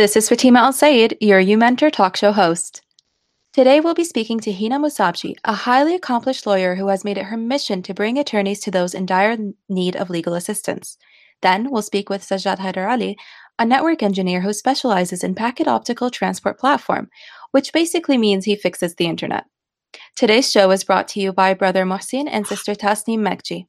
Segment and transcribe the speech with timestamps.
[0.00, 2.80] This is Fatima Al Sayed, your U Mentor talk show host.
[3.52, 7.26] Today we'll be speaking to Heena Musabji, a highly accomplished lawyer who has made it
[7.26, 9.36] her mission to bring attorneys to those in dire
[9.68, 10.96] need of legal assistance.
[11.42, 13.14] Then we'll speak with Sajjad Haiderali,
[13.58, 17.10] a network engineer who specializes in packet optical transport platform,
[17.50, 19.44] which basically means he fixes the internet.
[20.16, 23.66] Today's show is brought to you by brother Mohsin and sister Tasneem Mekji.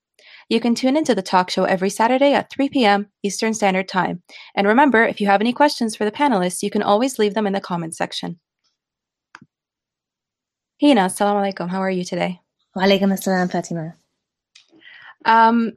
[0.52, 3.08] You can tune into the talk show every Saturday at 3 p.m.
[3.24, 4.22] Eastern Standard Time.
[4.54, 7.48] And remember, if you have any questions for the panelists, you can always leave them
[7.48, 8.38] in the comments section.
[10.84, 11.70] Heena, assalamu alaikum.
[11.70, 12.42] How are you today?
[12.76, 13.96] Wa alaikum assalam, Fatima.
[15.24, 15.72] Um,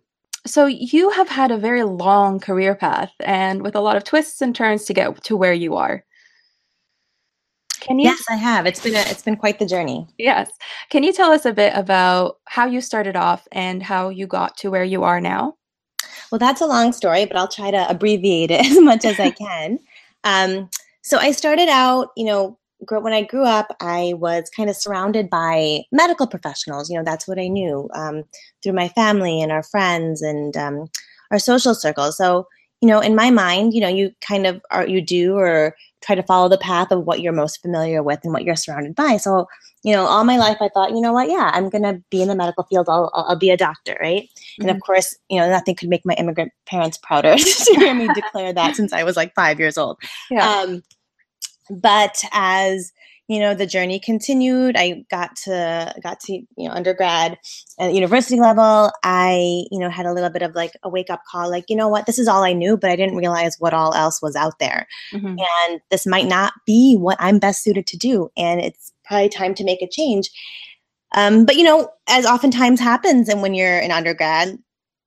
[0.45, 4.43] so you have had a very long career path and with a lot of twists
[4.43, 6.05] and turns to get to where you are.
[7.85, 8.07] Can you?
[8.07, 8.67] Yes, I have.
[8.67, 10.07] It's been a, it's been quite the journey.
[10.17, 10.51] Yes.
[10.89, 14.57] Can you tell us a bit about how you started off and how you got
[14.59, 15.55] to where you are now?
[16.33, 19.31] Well, that's a long story, but I'll try to abbreviate it as much as I
[19.31, 19.79] can.
[20.25, 20.71] Um,
[21.03, 25.29] so I started out, you know, when I grew up, I was kind of surrounded
[25.29, 26.89] by medical professionals.
[26.89, 28.25] You know, that's what I knew um,
[28.63, 30.87] through my family and our friends and um,
[31.31, 32.17] our social circles.
[32.17, 32.47] So,
[32.85, 36.15] you know, in my mind, you know, you kind of are you do or try
[36.15, 39.17] to follow the path of what you're most familiar with and what you're surrounded by.
[39.17, 39.49] So,
[39.83, 42.21] you know, all my life I thought, you know what, yeah, I'm going to be
[42.21, 42.91] in the medical field.
[42.91, 44.25] I'll, I'll, be a doctor, right?
[44.25, 44.61] Mm-hmm.
[44.61, 44.83] And of mm-hmm.
[44.83, 48.77] course, you know, nothing could make my immigrant parents prouder to hear me declare that
[48.77, 49.97] since I was like five years old.
[50.31, 50.47] Yeah.
[50.47, 50.83] Um,
[51.71, 52.93] but as
[53.29, 54.77] you know the journey continued.
[54.77, 57.39] I got to got to you know undergrad
[57.79, 58.91] at university level.
[59.03, 61.77] I you know had a little bit of like a wake up call like you
[61.77, 62.07] know what?
[62.07, 64.87] This is all i knew but i didn't realize what all else was out there.
[65.13, 65.39] Mm-hmm.
[65.39, 69.55] and this might not be what i'm best suited to do and it's probably time
[69.55, 70.31] to make a change.
[71.15, 74.59] Um, but you know as oftentimes happens and when you're an undergrad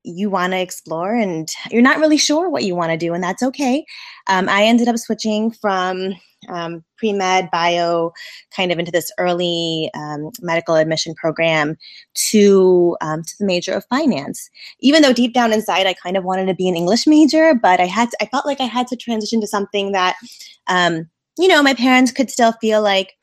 [0.04, 3.24] you want to explore and you're not really sure what you want to do and
[3.24, 3.86] that's okay.
[4.28, 6.14] Um, i ended up switching from
[6.50, 8.12] um, pre med, bio,
[8.56, 11.76] kind of into this early um, medical admission program
[12.14, 14.50] to um, to the major of finance.
[14.80, 17.80] Even though deep down inside, I kind of wanted to be an English major, but
[17.80, 20.16] I had to, I felt like I had to transition to something that
[20.68, 23.17] um, you know my parents could still feel like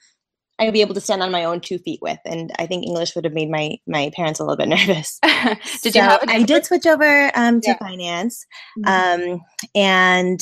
[0.58, 2.18] I'd be able to stand on my own two feet with.
[2.24, 5.18] And I think English would have made my my parents a little bit nervous.
[5.82, 6.20] did so you have?
[6.28, 7.78] I did switch over um, to yeah.
[7.78, 8.46] finance,
[8.78, 9.32] mm-hmm.
[9.32, 9.40] um,
[9.74, 10.40] and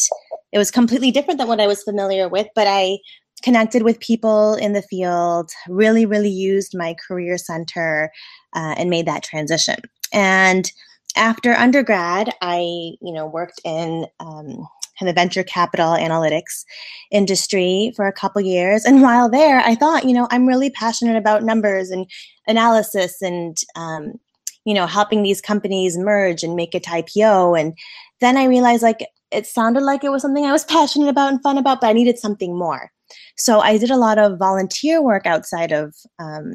[0.53, 2.49] it was completely different than what I was familiar with.
[2.55, 2.99] But I
[3.43, 8.11] connected with people in the field, really, really used my career center,
[8.55, 9.81] uh, and made that transition.
[10.13, 10.71] And
[11.17, 12.59] after undergrad, I
[13.01, 14.67] you know worked in um,
[15.03, 16.65] kind of venture capital analytics
[17.11, 18.85] industry for a couple years.
[18.85, 22.07] And while there, I thought, you know, I'm really passionate about numbers and
[22.47, 24.13] analysis and, um,
[24.65, 27.61] you know, helping these companies merge and make it IPO.
[27.61, 27.77] And
[28.21, 31.43] then I realized like it sounded like it was something I was passionate about and
[31.43, 32.93] fun about, but I needed something more.
[33.37, 36.55] So I did a lot of volunteer work outside of um,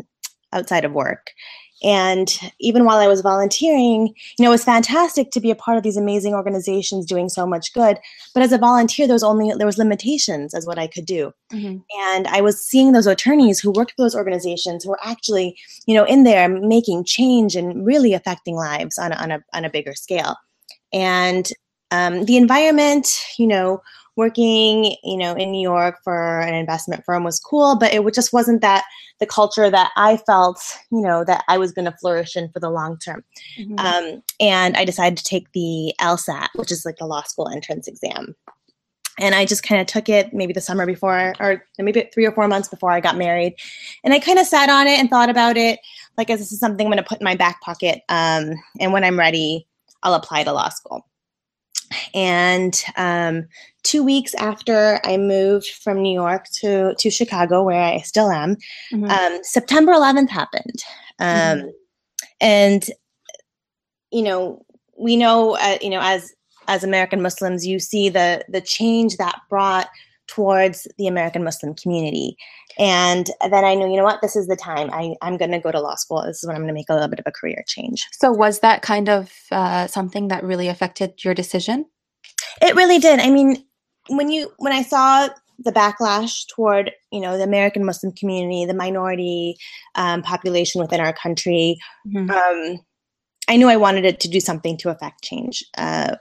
[0.53, 1.31] outside of work
[1.83, 5.77] and even while I was volunteering, you know, it was fantastic to be a part
[5.77, 7.99] of these amazing organizations doing so much good.
[8.33, 11.33] But as a volunteer, there was only there was limitations as what I could do.
[11.51, 11.77] Mm-hmm.
[11.99, 15.93] And I was seeing those attorneys who worked for those organizations who were actually, you
[15.93, 19.69] know, in there making change and really affecting lives on a, on a, on a
[19.69, 20.35] bigger scale.
[20.91, 21.47] And
[21.91, 23.07] um, the environment,
[23.37, 23.81] you know,
[24.17, 28.33] working, you know, in New York for an investment firm was cool, but it just
[28.33, 28.83] wasn't that
[29.19, 30.59] the culture that I felt,
[30.91, 33.23] you know, that I was going to flourish in for the long term.
[33.57, 33.79] Mm-hmm.
[33.79, 37.87] Um, and I decided to take the LSAT, which is like the law school entrance
[37.87, 38.35] exam.
[39.19, 42.31] And I just kind of took it maybe the summer before, or maybe three or
[42.31, 43.55] four months before I got married.
[44.03, 45.79] And I kind of sat on it and thought about it,
[46.17, 48.01] like, this is something I'm going to put in my back pocket.
[48.09, 49.67] Um, and when I'm ready,
[50.03, 51.07] I'll apply to law school.
[52.13, 53.47] And um,
[53.87, 58.57] two weeks after I moved from New York to, to Chicago, where I still am,
[58.91, 59.05] mm-hmm.
[59.05, 60.83] um, September 11th happened.
[61.19, 61.67] Um, mm-hmm.
[62.41, 62.85] And,
[64.11, 64.65] you know,
[64.97, 66.33] we know, uh, you know, as
[66.67, 69.87] as American Muslims, you see the the change that brought
[70.27, 72.35] towards the American Muslim community.
[72.77, 74.89] And then I knew, you know what, this is the time.
[74.91, 76.21] I, I'm going to go to law school.
[76.23, 78.05] This is when I'm going to make a little bit of a career change.
[78.11, 81.85] So, was that kind of uh, something that really affected your decision?
[82.61, 83.19] It really did.
[83.19, 83.63] I mean,
[84.09, 88.73] when you when I saw the backlash toward you know the American Muslim community, the
[88.73, 89.57] minority
[89.95, 91.77] um, population within our country,
[92.07, 92.29] mm-hmm.
[92.29, 92.79] um,
[93.47, 95.63] I knew I wanted it to do something to affect change.
[95.77, 96.15] Uh,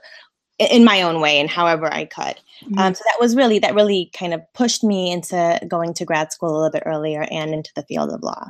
[0.59, 2.39] in my own way and however I could.
[2.63, 2.79] Mm-hmm.
[2.79, 6.31] Um, so that was really that really kind of pushed me into going to grad
[6.31, 8.49] school a little bit earlier and into the field of law.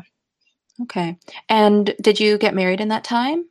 [0.84, 1.18] Okay.
[1.50, 3.46] And did you get married in that time?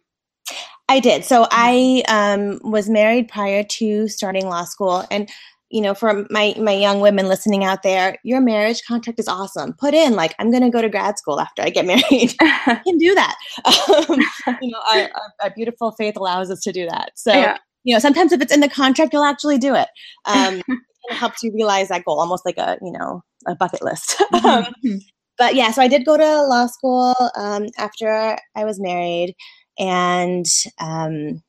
[0.88, 1.24] I did.
[1.24, 5.28] So I um, was married prior to starting law school, and
[5.70, 9.72] you know, for my my young women listening out there, your marriage contract is awesome.
[9.74, 12.04] Put in like I'm going to go to grad school after I get married.
[12.10, 13.36] you can do that.
[13.64, 14.20] Um,
[14.62, 17.12] you know, our, our, our, beautiful faith allows us to do that.
[17.16, 17.58] So yeah.
[17.84, 19.88] you know, sometimes if it's in the contract, you'll actually do it.
[20.24, 24.20] Um, it helps you realize that goal, almost like a you know a bucket list.
[24.32, 24.96] Um, mm-hmm.
[25.38, 29.34] but yeah, so I did go to law school um, after I was married,
[29.78, 30.46] and
[30.80, 31.42] um,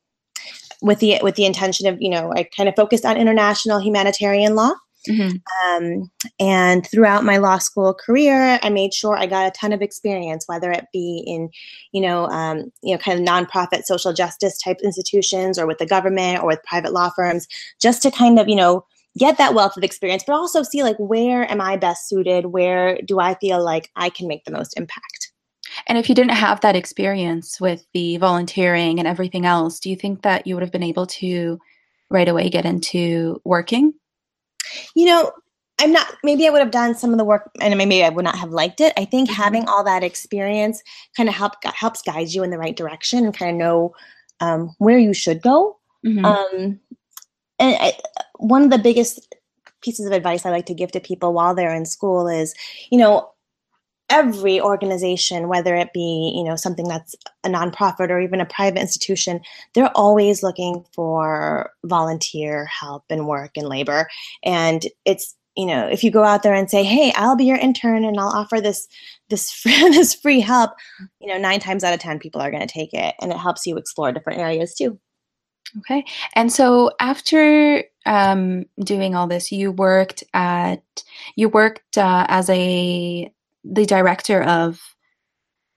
[0.82, 4.54] with the with the intention of you know I kind of focused on international humanitarian
[4.54, 4.72] law.
[5.08, 5.36] Mm-hmm.
[5.76, 9.80] Um, and throughout my law school career, I made sure I got a ton of
[9.80, 11.48] experience, whether it be in,
[11.92, 15.86] you know, um, you know, kind of nonprofit social justice type institutions, or with the
[15.86, 17.46] government, or with private law firms,
[17.80, 18.84] just to kind of, you know,
[19.18, 22.46] get that wealth of experience, but also see like where am I best suited?
[22.46, 25.17] Where do I feel like I can make the most impact?
[25.88, 29.96] And if you didn't have that experience with the volunteering and everything else, do you
[29.96, 31.58] think that you would have been able to
[32.10, 33.94] right away get into working?
[34.94, 35.32] You know,
[35.80, 38.24] I'm not, maybe I would have done some of the work and maybe I would
[38.24, 38.92] not have liked it.
[38.96, 39.40] I think mm-hmm.
[39.40, 40.82] having all that experience
[41.16, 43.94] kind of help, helps guide you in the right direction and kind of know
[44.40, 45.78] um, where you should go.
[46.04, 46.24] Mm-hmm.
[46.24, 46.80] Um,
[47.58, 47.92] and I,
[48.36, 49.34] one of the biggest
[49.80, 52.54] pieces of advice I like to give to people while they're in school is,
[52.90, 53.30] you know,
[54.10, 57.14] every organization, whether it be you know something that's
[57.44, 59.40] a nonprofit or even a private institution,
[59.74, 64.08] they're always looking for volunteer help and work and labor.
[64.42, 67.58] And it's you know if you go out there and say, "Hey, I'll be your
[67.58, 68.88] intern and I'll offer this
[69.28, 70.72] this free, this free help,"
[71.20, 73.38] you know nine times out of ten people are going to take it, and it
[73.38, 74.98] helps you explore different areas too.
[75.80, 76.04] Okay,
[76.34, 80.82] and so after um, doing all this, you worked at
[81.36, 83.30] you worked uh, as a
[83.64, 84.80] the director of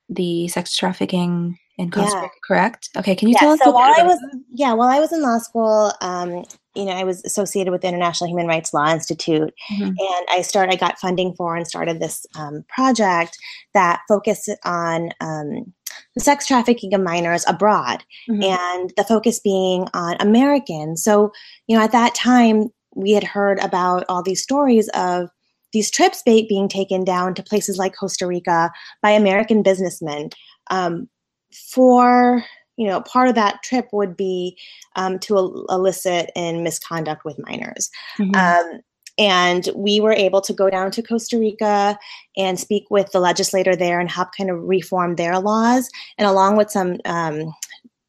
[0.09, 2.29] the sex trafficking in Costa Rica, yeah.
[2.47, 2.89] correct?
[2.97, 3.59] Okay, can you yeah, tell us?
[3.63, 4.19] So while I was
[4.53, 6.43] yeah, while I was in law school, um,
[6.75, 9.83] you know, I was associated with the International Human Rights Law Institute, mm-hmm.
[9.83, 10.73] and I started.
[10.73, 13.37] I got funding for and started this um, project
[13.73, 15.73] that focused on um,
[16.13, 18.43] the sex trafficking of minors abroad, mm-hmm.
[18.43, 21.03] and the focus being on Americans.
[21.03, 21.31] So,
[21.67, 25.29] you know, at that time, we had heard about all these stories of
[25.73, 28.71] these trips being taken down to places like Costa Rica
[29.01, 30.29] by American businessmen
[30.69, 31.09] um,
[31.51, 32.43] for
[32.77, 34.57] you know part of that trip would be
[34.95, 38.35] um, to el- elicit in misconduct with minors mm-hmm.
[38.35, 38.81] um,
[39.17, 41.97] and we were able to go down to costa rica
[42.37, 46.55] and speak with the legislator there and help kind of reform their laws and along
[46.55, 47.53] with some um,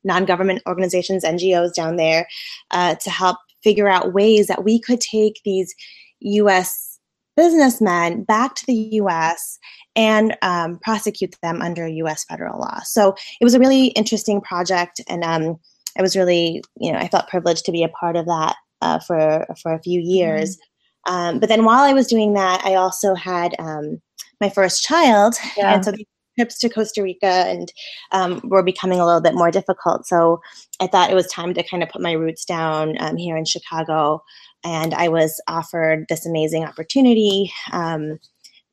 [0.04, 2.26] non-government organizations ngos down there
[2.70, 5.74] uh, to help figure out ways that we could take these
[6.22, 6.91] us
[7.36, 9.58] businessmen back to the US
[9.96, 12.80] and um, prosecute them under US federal law.
[12.84, 15.56] So it was a really interesting project, and um,
[15.98, 18.98] I was really, you know, I felt privileged to be a part of that uh,
[19.00, 20.56] for for a few years.
[20.56, 21.14] Mm-hmm.
[21.14, 24.00] Um, but then while I was doing that, I also had um,
[24.40, 25.74] my first child, yeah.
[25.74, 25.92] and so
[26.38, 27.72] trips to Costa Rica and
[28.12, 30.06] um, were becoming a little bit more difficult.
[30.06, 30.40] So
[30.80, 33.44] I thought it was time to kind of put my roots down um, here in
[33.44, 34.22] Chicago
[34.64, 38.18] and I was offered this amazing opportunity um,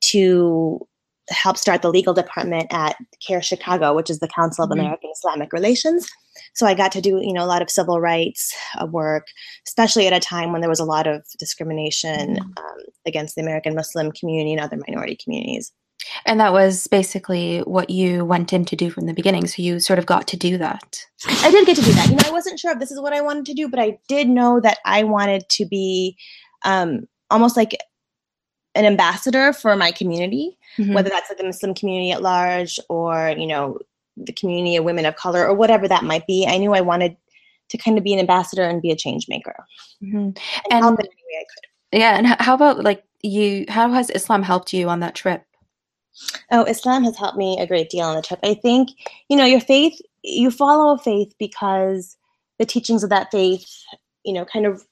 [0.01, 0.87] to
[1.29, 4.79] help start the legal department at CAIR Chicago, which is the Council of mm-hmm.
[4.79, 6.07] American Islamic Relations.
[6.53, 9.27] So I got to do, you know, a lot of civil rights uh, work,
[9.67, 12.41] especially at a time when there was a lot of discrimination mm-hmm.
[12.41, 15.71] um, against the American Muslim community and other minority communities.
[16.25, 19.47] And that was basically what you went in to do from the beginning.
[19.47, 21.05] So you sort of got to do that.
[21.27, 22.09] I did get to do that.
[22.09, 23.97] You know, I wasn't sure if this is what I wanted to do, but I
[24.07, 26.17] did know that I wanted to be
[26.63, 27.75] um, almost like
[28.75, 30.93] an ambassador for my community, mm-hmm.
[30.93, 33.79] whether that's like the Muslim community at large or, you know,
[34.15, 36.45] the community of women of color or whatever that might be.
[36.47, 37.17] I knew I wanted
[37.69, 39.65] to kind of be an ambassador and be a change maker
[40.03, 40.17] mm-hmm.
[40.17, 40.39] and,
[40.71, 41.99] and help in any way I could.
[41.99, 42.17] Yeah.
[42.17, 45.43] And how about like you, how has Islam helped you on that trip?
[46.51, 48.39] Oh, Islam has helped me a great deal on the trip.
[48.43, 48.89] I think,
[49.29, 52.17] you know, your faith, you follow a faith because
[52.57, 53.65] the teachings of that faith,
[54.23, 54.85] you know, kind of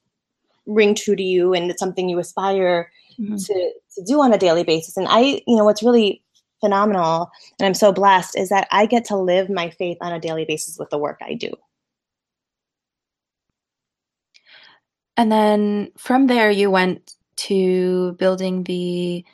[0.65, 3.35] ring true to you and it's something you aspire mm-hmm.
[3.35, 4.97] to, to do on a daily basis.
[4.97, 6.23] And I, you know, what's really
[6.59, 7.29] phenomenal
[7.59, 10.45] and I'm so blessed is that I get to live my faith on a daily
[10.45, 11.51] basis with the work I do.
[15.15, 19.25] And then from there, you went to building the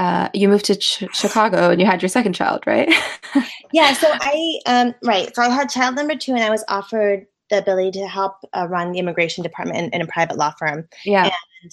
[0.00, 2.88] uh, you moved to Ch- Chicago and you had your second child, right?
[3.72, 3.92] yeah.
[3.92, 5.30] So I, um, right.
[5.36, 8.66] So I had child number two, and I was offered the ability to help uh,
[8.66, 10.88] run the immigration department in, in, a private law firm.
[11.04, 11.28] Yeah.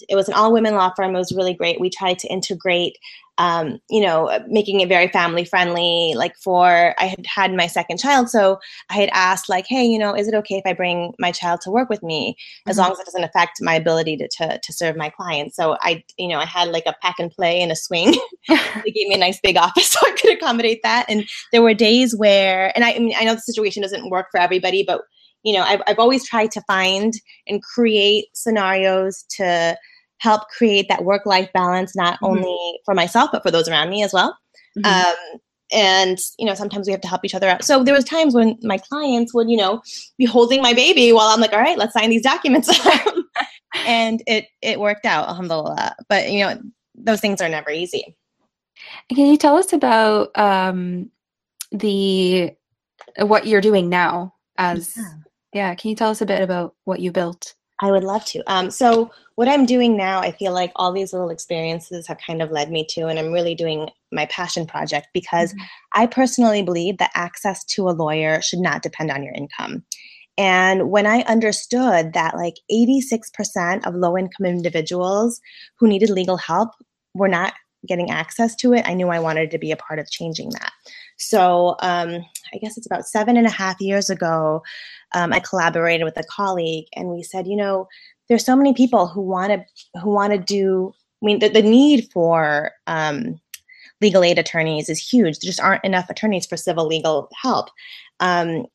[0.10, 1.16] It was an all women law firm.
[1.16, 1.80] It was really great.
[1.80, 2.98] We tried to integrate
[3.38, 6.14] um, you know, making it very family friendly.
[6.16, 10.00] Like for, I had had my second child, so I had asked, like, hey, you
[10.00, 12.84] know, is it okay if I bring my child to work with me, as mm-hmm.
[12.84, 15.56] long as it doesn't affect my ability to, to to serve my clients?
[15.56, 18.14] So I, you know, I had like a pack and play and a swing.
[18.48, 21.06] they gave me a nice big office so I could accommodate that.
[21.10, 24.28] And there were days where, and I, I mean, I know the situation doesn't work
[24.32, 25.02] for everybody, but
[25.44, 27.14] you know, I've I've always tried to find
[27.48, 29.78] and create scenarios to
[30.20, 32.26] help create that work life balance, not mm-hmm.
[32.26, 34.38] only for myself, but for those around me as well.
[34.78, 35.08] Mm-hmm.
[35.08, 35.40] Um,
[35.72, 38.34] and you know sometimes we have to help each other out so there was times
[38.34, 39.82] when my clients would you know
[40.18, 42.70] be holding my baby while i'm like all right let's sign these documents
[43.86, 46.58] and it it worked out alhamdulillah but you know
[46.96, 48.16] those things are never easy
[49.10, 51.12] can you tell us about um
[51.72, 52.52] the
[53.20, 55.04] what you're doing now as yeah.
[55.58, 58.44] Yeah can you tell us a bit about what you built I would love to.
[58.52, 62.42] Um, so, what I'm doing now, I feel like all these little experiences have kind
[62.42, 65.64] of led me to, and I'm really doing my passion project because mm-hmm.
[65.94, 69.84] I personally believe that access to a lawyer should not depend on your income.
[70.40, 75.40] And when I understood that like 86% of low income individuals
[75.80, 76.70] who needed legal help
[77.14, 77.54] were not
[77.88, 80.72] getting access to it, I knew I wanted to be a part of changing that.
[81.18, 84.64] So um, I guess it's about seven and a half years ago,
[85.14, 87.88] um, I collaborated with a colleague, and we said, you know,
[88.30, 90.94] there's so many people who want to who want to do.
[91.22, 93.40] I mean, the, the need for um,
[94.02, 95.40] legal aid attorneys is huge.
[95.40, 97.70] There just aren't enough attorneys for civil legal help.
[98.20, 98.66] Um,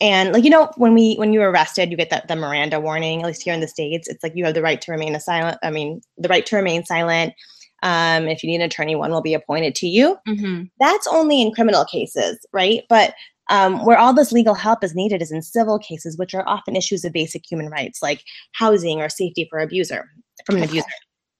[0.00, 3.20] and like you know, when we when you're arrested, you get that the Miranda warning.
[3.20, 5.58] At least here in the states, it's like you have the right to remain silent.
[5.62, 7.34] I mean, the right to remain silent.
[7.82, 10.16] Um, if you need an attorney, one will be appointed to you.
[10.26, 10.64] Mm-hmm.
[10.80, 12.82] That's only in criminal cases, right?
[12.88, 13.14] But
[13.48, 16.74] um, where all this legal help is needed is in civil cases, which are often
[16.74, 20.04] issues of basic human rights, like housing or safety for abuser
[20.44, 20.86] from an abuser.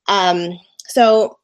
[0.09, 1.37] Um, so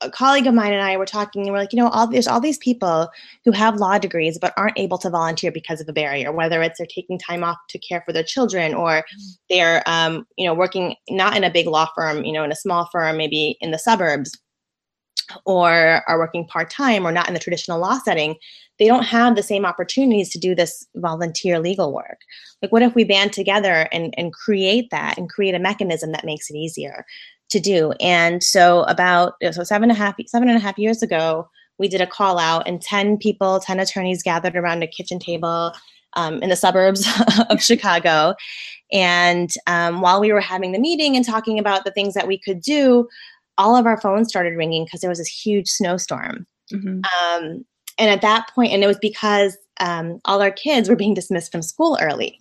[0.00, 2.26] a colleague of mine and I were talking, and we're like, you know, all there's
[2.26, 3.08] all these people
[3.44, 6.78] who have law degrees but aren't able to volunteer because of a barrier, whether it's
[6.78, 9.04] they're taking time off to care for their children or
[9.48, 12.56] they're, um, you know, working not in a big law firm, you know, in a
[12.56, 14.36] small firm, maybe in the suburbs,
[15.46, 18.36] or are working part time or not in the traditional law setting
[18.78, 22.20] they don't have the same opportunities to do this volunteer legal work.
[22.60, 26.24] Like, what if we band together and, and create that and create a mechanism that
[26.24, 27.04] makes it easier
[27.50, 27.92] to do?
[28.00, 31.48] And so, about so seven and a half seven and a half years ago,
[31.78, 35.72] we did a call out, and ten people, ten attorneys gathered around a kitchen table
[36.14, 37.06] um, in the suburbs
[37.50, 38.34] of Chicago.
[38.92, 42.38] And um, while we were having the meeting and talking about the things that we
[42.38, 43.08] could do,
[43.58, 46.46] all of our phones started ringing because there was this huge snowstorm.
[46.72, 47.00] Mm-hmm.
[47.04, 47.64] Um,
[47.98, 51.52] and at that point, and it was because um, all our kids were being dismissed
[51.52, 52.40] from school early.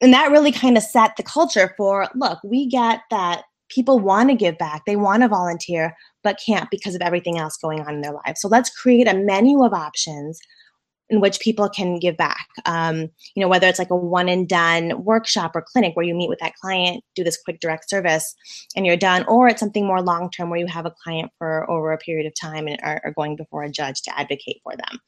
[0.00, 4.30] And that really kind of set the culture for look, we get that people want
[4.30, 7.94] to give back, they want to volunteer, but can't because of everything else going on
[7.94, 8.40] in their lives.
[8.40, 10.40] So let's create a menu of options
[11.08, 12.48] in which people can give back.
[12.64, 16.14] Um, you know, whether it's like a one and done workshop or clinic where you
[16.14, 18.34] meet with that client, do this quick direct service,
[18.74, 21.68] and you're done, or it's something more long term where you have a client for
[21.70, 24.74] over a period of time and are, are going before a judge to advocate for
[24.76, 24.98] them.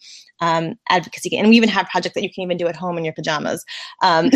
[0.41, 3.05] Um, advocacy, and we even have projects that you can even do at home in
[3.05, 3.65] your pajamas.
[4.03, 4.31] Um,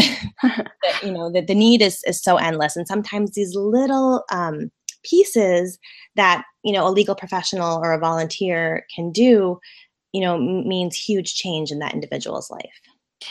[1.02, 4.70] you know, the, the need is is so endless, and sometimes these little um,
[5.04, 5.78] pieces
[6.16, 9.58] that you know a legal professional or a volunteer can do
[10.12, 12.80] you know, means huge change in that individual's life.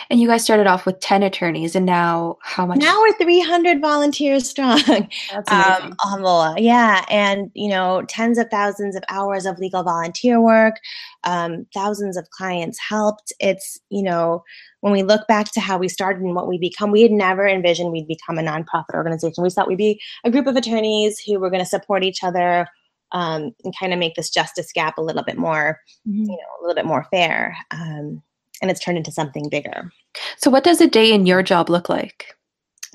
[0.10, 2.78] And you guys started off with 10 attorneys, and now how much?
[2.78, 4.82] Now we're 300 volunteers strong.
[4.88, 5.96] That's amazing.
[6.06, 7.06] Um, yeah.
[7.10, 10.76] And, you know, tens of thousands of hours of legal volunteer work,
[11.24, 13.34] um, thousands of clients helped.
[13.40, 14.44] It's, you know,
[14.82, 17.48] when we look back to how we started and what we become, we had never
[17.48, 19.44] envisioned we'd become a nonprofit organization.
[19.44, 22.68] We thought we'd be a group of attorneys who were going to support each other,
[23.12, 26.24] um, and kind of make this justice gap a little bit more, mm-hmm.
[26.24, 27.56] you know, a little bit more fair.
[27.72, 28.22] Um,
[28.62, 29.92] and it's turned into something bigger.
[30.38, 32.36] So, what does a day in your job look like?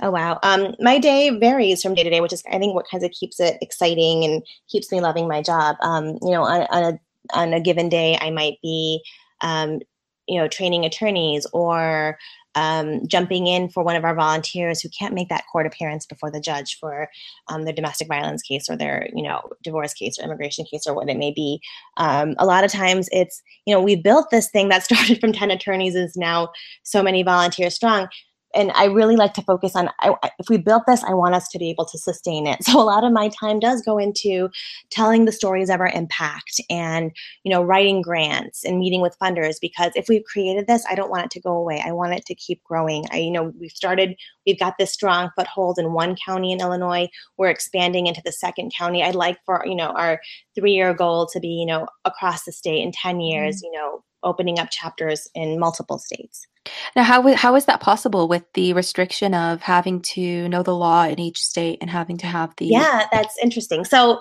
[0.03, 2.87] Oh wow, um, my day varies from day to day, which is I think what
[2.91, 5.77] kind of keeps it exciting and keeps me loving my job.
[5.81, 6.99] Um, you know, on, on, a
[7.35, 9.03] on a given day, I might be,
[9.41, 9.81] um,
[10.29, 12.19] you know, training attorneys or
[12.57, 16.31] um, jumping in for one of our volunteers who can't make that court appearance before
[16.31, 17.09] the judge for
[17.49, 20.95] um, their domestic violence case or their you know divorce case or immigration case or
[20.95, 21.61] what it may be.
[21.99, 25.33] Um, a lot of times it's you know we built this thing that started from
[25.33, 26.49] 10 attorneys is now
[26.83, 28.09] so many volunteers strong
[28.57, 31.49] and I really like to focus on I, if we built this, I want us
[31.49, 32.59] to be able to sustain it.
[32.67, 34.51] So a lot of my time does go into
[34.91, 37.13] telling the stories of our impact and
[37.45, 41.11] you know writing grants and meeting with funders because if we've created this, I don't
[41.11, 41.81] want it to go away.
[41.85, 43.05] I want it to keep growing.
[43.13, 47.09] I you know we've started, we've got this strong foothold in one county in Illinois.
[47.37, 49.03] We're expanding into the second county.
[49.03, 50.21] I'd like for you know our
[50.55, 53.57] three year goal to be you know across the state in ten years.
[53.57, 53.67] Mm-hmm.
[53.67, 56.47] You know opening up chapters in multiple states.
[56.95, 61.05] Now, how how is that possible with the restriction of having to know the law
[61.05, 62.67] in each state and having to have the?
[62.67, 63.85] Yeah, that's interesting.
[63.85, 64.21] So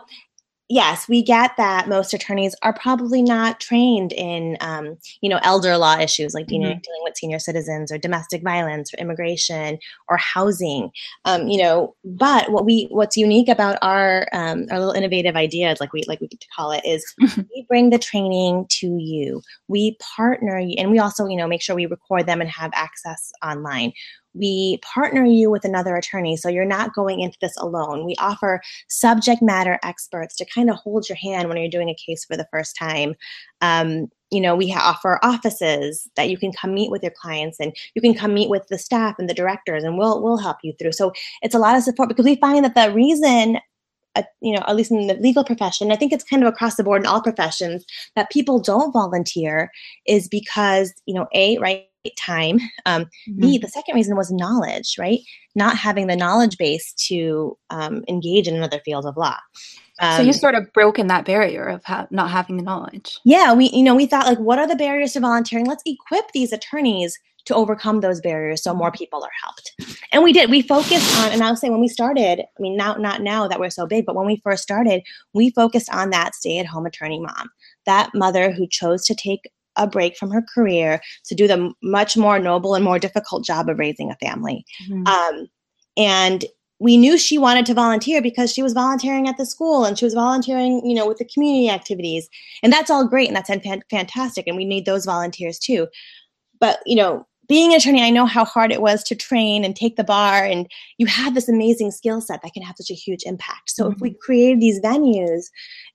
[0.69, 5.77] yes, we get that most attorneys are probably not trained in, um, you know, elder
[5.77, 6.61] law issues like mm-hmm.
[6.61, 9.77] dealing, with senior citizens or domestic violence or immigration
[10.09, 10.89] or housing.
[11.25, 15.79] Um, you know, but what we what's unique about our um, our little innovative ideas,
[15.79, 17.41] like we like we get to call it, is mm-hmm.
[17.53, 19.41] we bring the training to you.
[19.67, 23.31] We partner, and we also, you know, make sure we record them and have access
[23.43, 23.93] online
[24.35, 28.05] we partner you with another attorney so you're not going into this alone.
[28.05, 31.95] We offer subject matter experts to kind of hold your hand when you're doing a
[31.95, 33.15] case for the first time.
[33.61, 37.75] Um, you know, we offer offices that you can come meet with your clients and
[37.93, 40.73] you can come meet with the staff and the directors and we'll we'll help you
[40.77, 40.91] through.
[40.91, 43.59] So it's a lot of support because we find that the reason
[44.15, 46.75] uh, you know, at least in the legal profession, I think it's kind of across
[46.75, 49.69] the board in all professions that people don't volunteer
[50.07, 51.85] is because, you know, A, right,
[52.17, 52.59] time.
[52.85, 53.41] Um, mm-hmm.
[53.41, 55.19] B, the second reason was knowledge, right?
[55.55, 59.37] Not having the knowledge base to um, engage in another field of law.
[59.99, 63.17] Um, so you um, sort of broken that barrier of ha- not having the knowledge.
[63.23, 65.65] Yeah, we you know we thought like, what are the barriers to volunteering?
[65.65, 69.73] Let's equip these attorneys to overcome those barriers so more people are helped.
[70.11, 70.49] And we did.
[70.49, 73.59] We focused on, and I'll say when we started, I mean, now not now that
[73.59, 77.51] we're so big, but when we first started, we focused on that stay-at-home attorney mom,
[77.85, 82.17] that mother who chose to take a break from her career to do the much
[82.17, 84.65] more noble and more difficult job of raising a family.
[84.89, 85.07] Mm-hmm.
[85.07, 85.47] Um,
[85.97, 86.45] and
[86.79, 90.05] we knew she wanted to volunteer because she was volunteering at the school and she
[90.05, 92.27] was volunteering, you know, with the community activities.
[92.63, 93.49] And that's all great and that's
[93.89, 94.45] fantastic.
[94.45, 95.87] And we need those volunteers too.
[96.59, 99.75] But, you know, being an attorney, I know how hard it was to train and
[99.75, 100.67] take the bar, and
[100.97, 103.69] you have this amazing skill set that can have such a huge impact.
[103.69, 103.93] So, mm-hmm.
[103.93, 104.19] if we mm-hmm.
[104.19, 105.45] create these venues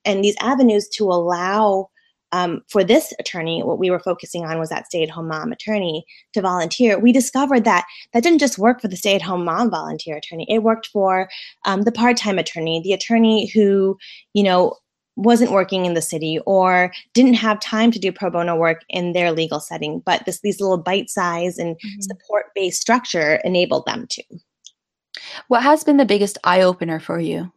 [0.05, 1.89] and these avenues to allow
[2.33, 5.53] um, for this attorney, what we were focusing on was that stay at home mom
[5.53, 6.99] attorney to volunteer.
[6.99, 10.47] We discovered that that didn't just work for the stay at home mom volunteer attorney,
[10.49, 11.29] it worked for
[11.65, 13.97] um, the part time attorney, the attorney who,
[14.35, 14.77] you know,
[15.17, 19.13] wasn't working in the city or didn't have time to do pro bono work in
[19.13, 22.01] their legal setting, but this these little bite size and mm-hmm.
[22.01, 24.23] support based structure enabled them to.
[25.49, 27.53] What has been the biggest eye opener for you?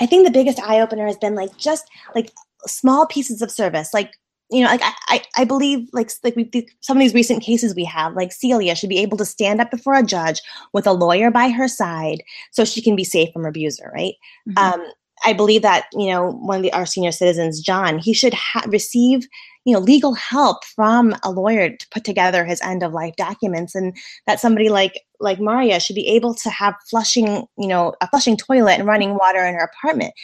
[0.00, 2.30] I think the biggest eye opener has been like just like
[2.66, 4.12] small pieces of service, like
[4.50, 6.48] you know, like I, I, believe like like we
[6.80, 9.72] some of these recent cases we have, like Celia should be able to stand up
[9.72, 10.40] before a judge
[10.72, 14.14] with a lawyer by her side so she can be safe from abuser, right?
[14.48, 14.58] Mm-hmm.
[14.58, 14.86] Um,
[15.24, 18.66] I believe that you know one of the, our senior citizens, John, he should ha-
[18.68, 19.26] receive
[19.64, 23.74] you know legal help from a lawyer to put together his end of life documents,
[23.74, 28.08] and that somebody like like Maria should be able to have flushing you know a
[28.08, 30.14] flushing toilet and running water in her apartment.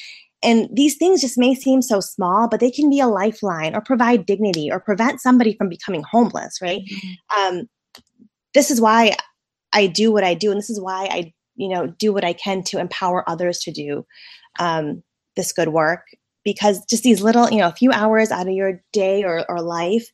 [0.43, 3.81] And these things just may seem so small, but they can be a lifeline or
[3.81, 6.83] provide dignity or prevent somebody from becoming homeless, right?
[6.83, 7.59] Mm-hmm.
[7.59, 7.69] Um,
[8.55, 9.17] this is why
[9.73, 12.33] I do what I do, and this is why I, you know, do what I
[12.33, 14.05] can to empower others to do
[14.59, 15.03] um,
[15.37, 16.03] this good work.
[16.45, 19.61] Because just these little, you know, a few hours out of your day or, or
[19.61, 20.09] life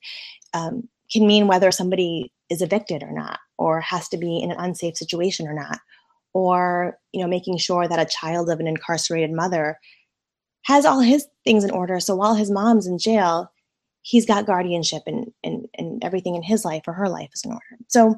[0.52, 4.58] um, can mean whether somebody is evicted or not, or has to be in an
[4.58, 5.78] unsafe situation or not,
[6.34, 9.78] or you know, making sure that a child of an incarcerated mother
[10.68, 11.98] has all his things in order.
[11.98, 13.50] So while his mom's in jail,
[14.02, 17.52] he's got guardianship and, and, and everything in his life or her life is in
[17.52, 17.83] order.
[17.87, 18.16] So,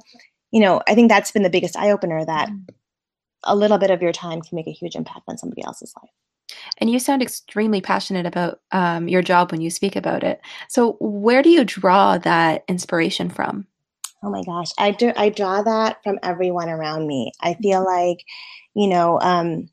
[0.50, 2.68] you know, I think that's been the biggest eye opener that mm.
[3.44, 6.10] a little bit of your time can make a huge impact on somebody else's life.
[6.78, 10.40] And you sound extremely passionate about um, your job when you speak about it.
[10.68, 13.64] So, where do you draw that inspiration from?
[14.24, 15.12] Oh my gosh, I do.
[15.16, 17.30] I draw that from everyone around me.
[17.40, 18.08] I feel mm-hmm.
[18.08, 18.24] like,
[18.74, 19.68] you know, um,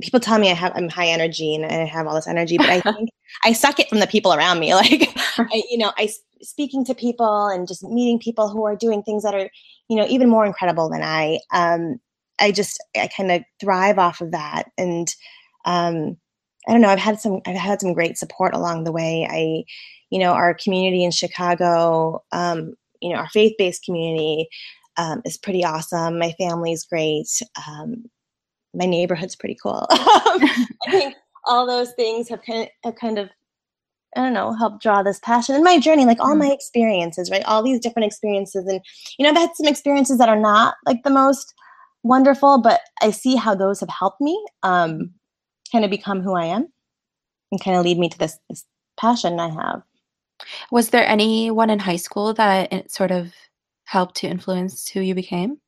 [0.00, 2.70] people tell me I have I'm high energy and I have all this energy, but
[2.70, 3.10] I think
[3.44, 4.72] I suck it from the people around me.
[4.80, 6.10] Like, I, you know, I
[6.42, 9.50] speaking to people and just meeting people who are doing things that are,
[9.88, 11.38] you know, even more incredible than I.
[11.52, 12.00] Um,
[12.38, 15.08] I just I kind of thrive off of that, and
[15.64, 16.16] um,
[16.68, 16.88] I don't know.
[16.88, 19.26] I've had some I've had some great support along the way.
[19.28, 19.64] I,
[20.10, 24.48] you know, our community in Chicago, um, you know, our faith based community.
[24.96, 26.18] Um, is pretty awesome.
[26.18, 27.28] My family's great.
[27.66, 28.04] Um,
[28.74, 29.86] my neighborhood's pretty cool.
[29.90, 30.58] I
[30.90, 31.14] think
[31.46, 33.30] all those things have kind of, have kind of
[34.16, 36.40] I don't know, help draw this passion in my journey, like all mm.
[36.40, 37.44] my experiences, right?
[37.44, 38.66] All these different experiences.
[38.66, 38.80] And,
[39.18, 41.54] you know, I've had some experiences that are not like the most
[42.02, 45.12] wonderful, but I see how those have helped me um,
[45.70, 46.66] kind of become who I am
[47.52, 48.64] and kind of lead me to this, this
[48.98, 49.82] passion I have.
[50.72, 53.32] Was there anyone in high school that sort of
[53.84, 55.58] helped to influence who you became?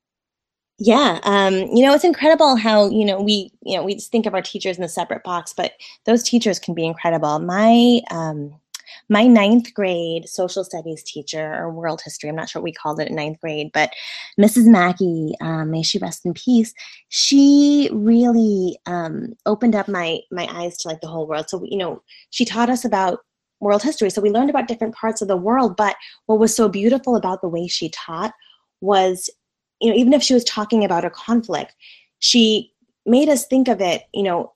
[0.85, 4.25] Yeah, um, you know, it's incredible how you know we you know we just think
[4.25, 5.73] of our teachers in a separate box, but
[6.05, 7.39] those teachers can be incredible.
[7.39, 8.53] My um,
[9.09, 12.99] my ninth grade social studies teacher or world history i'm not sure what we called
[12.99, 13.91] it in ninth grade but
[14.39, 16.73] mrs mackey um, may she rest in peace
[17.09, 21.77] she really um, opened up my my eyes to like the whole world so you
[21.77, 23.19] know she taught us about
[23.61, 25.95] world history so we learned about different parts of the world but
[26.27, 28.33] what was so beautiful about the way she taught
[28.81, 29.29] was
[29.83, 31.75] you know even if she was talking about a conflict
[32.19, 32.73] she
[33.05, 34.51] made us think of it you know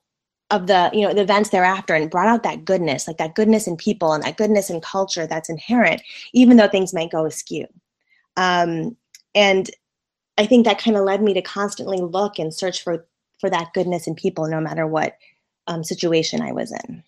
[0.49, 3.67] of the you know the events thereafter and brought out that goodness like that goodness
[3.67, 6.01] in people and that goodness in culture that's inherent
[6.33, 7.67] even though things might go askew.
[8.37, 8.95] Um,
[9.35, 9.69] and
[10.37, 13.05] i think that kind of led me to constantly look and search for
[13.39, 15.17] for that goodness in people no matter what
[15.67, 17.03] um, situation i was in.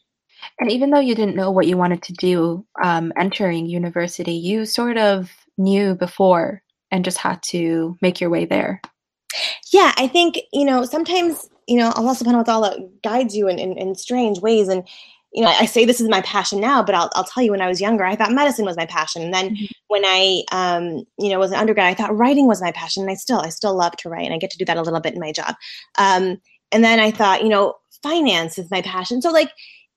[0.60, 4.66] And even though you didn't know what you wanted to do um, entering university you
[4.66, 8.82] sort of knew before and just had to make your way there
[9.72, 13.60] yeah i think you know sometimes you know, Allah subhanahu wa ta'ala guides you in,
[13.60, 14.68] in, in strange ways.
[14.68, 14.88] And,
[15.32, 17.62] you know, I say this is my passion now, but I'll, I'll tell you when
[17.62, 19.22] I was younger, I thought medicine was my passion.
[19.22, 19.66] And then mm-hmm.
[19.88, 23.04] when I, um, you know, was an undergrad, I thought writing was my passion.
[23.04, 24.82] And I still, I still love to write and I get to do that a
[24.82, 25.54] little bit in my job.
[26.00, 29.22] Um, and then I thought, you know, finance is my passion.
[29.22, 29.52] So like,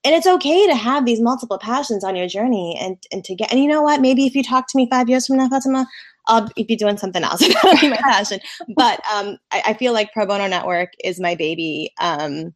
[0.04, 3.50] and it's okay to have these multiple passions on your journey and, and to get,
[3.50, 5.86] and you know what, maybe if you talk to me five years from now, Fatima,
[6.26, 7.40] I'll be doing something else.
[7.62, 8.40] That'll be my passion.
[8.76, 11.92] But um, I, I, feel like Pro Bono Network is my baby.
[11.98, 12.54] Um,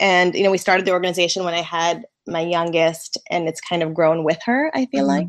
[0.00, 3.82] and you know, we started the organization when I had my youngest, and it's kind
[3.82, 4.70] of grown with her.
[4.74, 5.28] I feel mm-hmm.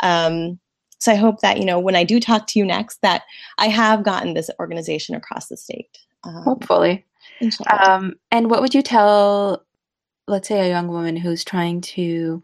[0.00, 0.58] Um,
[0.98, 3.22] so I hope that you know when I do talk to you next, that
[3.58, 5.98] I have gotten this organization across the state.
[6.24, 7.04] Um, Hopefully.
[7.70, 9.64] Um, and what would you tell,
[10.26, 12.42] let's say, a young woman who's trying to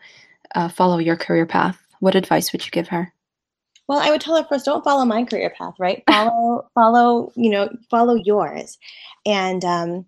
[0.55, 1.81] uh, follow your career path?
[2.01, 3.13] What advice would you give her?
[3.89, 6.03] Well, I would tell her first, don't follow my career path, right?
[6.09, 8.79] Follow, follow, you know, follow yours.
[9.27, 10.07] And um,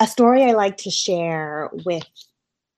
[0.00, 2.04] a story I like to share with,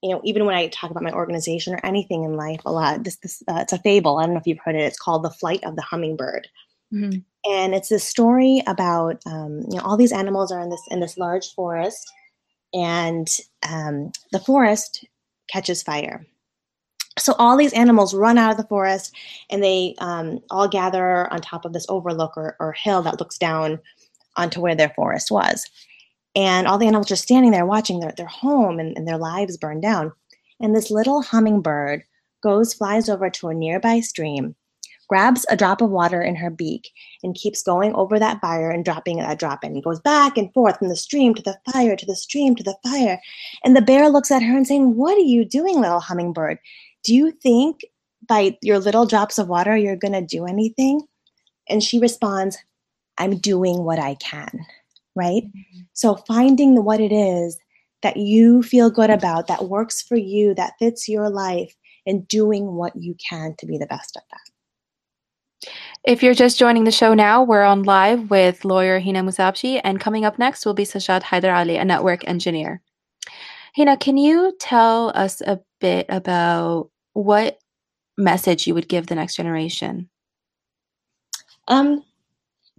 [0.02, 3.04] you know, even when I talk about my organization or anything in life, a lot.
[3.04, 4.18] This, this, uh, it's a fable.
[4.18, 4.82] I don't know if you've heard it.
[4.82, 6.48] It's called "The Flight of the Hummingbird,"
[6.92, 7.20] mm-hmm.
[7.48, 10.98] and it's a story about, um, you know, all these animals are in this in
[10.98, 12.04] this large forest,
[12.74, 13.28] and
[13.68, 15.06] um, the forest
[15.48, 16.26] catches fire
[17.18, 19.14] so all these animals run out of the forest
[19.50, 23.36] and they um, all gather on top of this overlook or, or, hill that looks
[23.36, 23.78] down
[24.36, 25.68] onto where their forest was
[26.34, 29.58] and all the animals are standing there watching their, their home and, and their lives
[29.58, 30.10] burn down
[30.60, 32.02] and this little hummingbird
[32.42, 34.54] goes flies over to a nearby stream
[35.12, 36.88] grabs a drop of water in her beak
[37.22, 39.74] and keeps going over that fire and dropping that drop in.
[39.74, 42.62] He goes back and forth from the stream to the fire to the stream to
[42.62, 43.20] the fire.
[43.62, 46.58] And the bear looks at her and saying, What are you doing, little hummingbird?
[47.04, 47.80] Do you think
[48.28, 51.02] by your little drops of water you're going to do anything?
[51.68, 52.58] And she responds,
[53.18, 54.64] I'm doing what I can,
[55.14, 55.42] right?
[55.44, 55.80] Mm-hmm.
[55.92, 57.58] So finding what it is
[58.02, 62.72] that you feel good about, that works for you, that fits your life, and doing
[62.74, 65.70] what you can to be the best at that.
[66.04, 70.00] If you're just joining the show now, we're on live with lawyer Heena Musabji, and
[70.00, 72.82] coming up next will be Sajjad Haiderali, a network engineer.
[73.78, 77.58] Heena, can you tell us a bit about what
[78.16, 80.08] message you would give the next generation?
[81.68, 82.04] Um,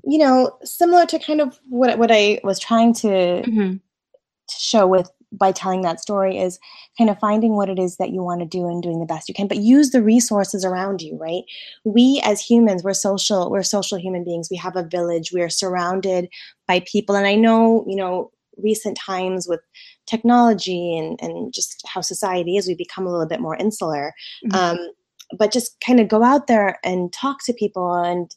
[0.04, 3.74] you know, similar to kind of what what I was trying to, mm-hmm.
[3.74, 6.60] to show with by telling that story is
[6.98, 9.28] kind of finding what it is that you want to do and doing the best
[9.28, 11.44] you can but use the resources around you right
[11.84, 15.50] we as humans we're social we're social human beings we have a village we are
[15.50, 16.30] surrounded
[16.68, 19.60] by people and i know you know recent times with
[20.08, 24.14] technology and, and just how society is, we become a little bit more insular.
[24.46, 24.56] Mm-hmm.
[24.56, 24.92] Um,
[25.38, 28.32] but just kind of go out there and talk to people and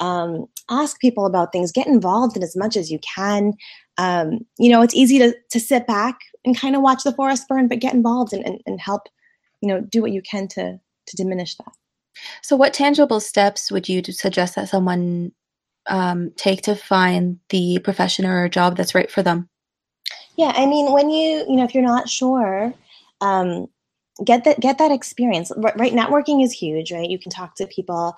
[0.00, 3.52] um, ask people about things, get involved in as much as you can.
[3.98, 7.46] Um, you know, it's easy to, to sit back and kind of watch the forest
[7.48, 9.02] burn, but get involved and, and, and help,
[9.60, 11.72] you know, do what you can to, to diminish that.
[12.42, 15.32] So, what tangible steps would you suggest that someone
[15.86, 19.48] um, take to find the profession or job that's right for them?
[20.36, 22.74] Yeah, I mean, when you you know if you're not sure,
[23.20, 23.66] um,
[24.24, 25.52] get that get that experience.
[25.56, 26.92] Right, networking is huge.
[26.92, 28.14] Right, you can talk to people.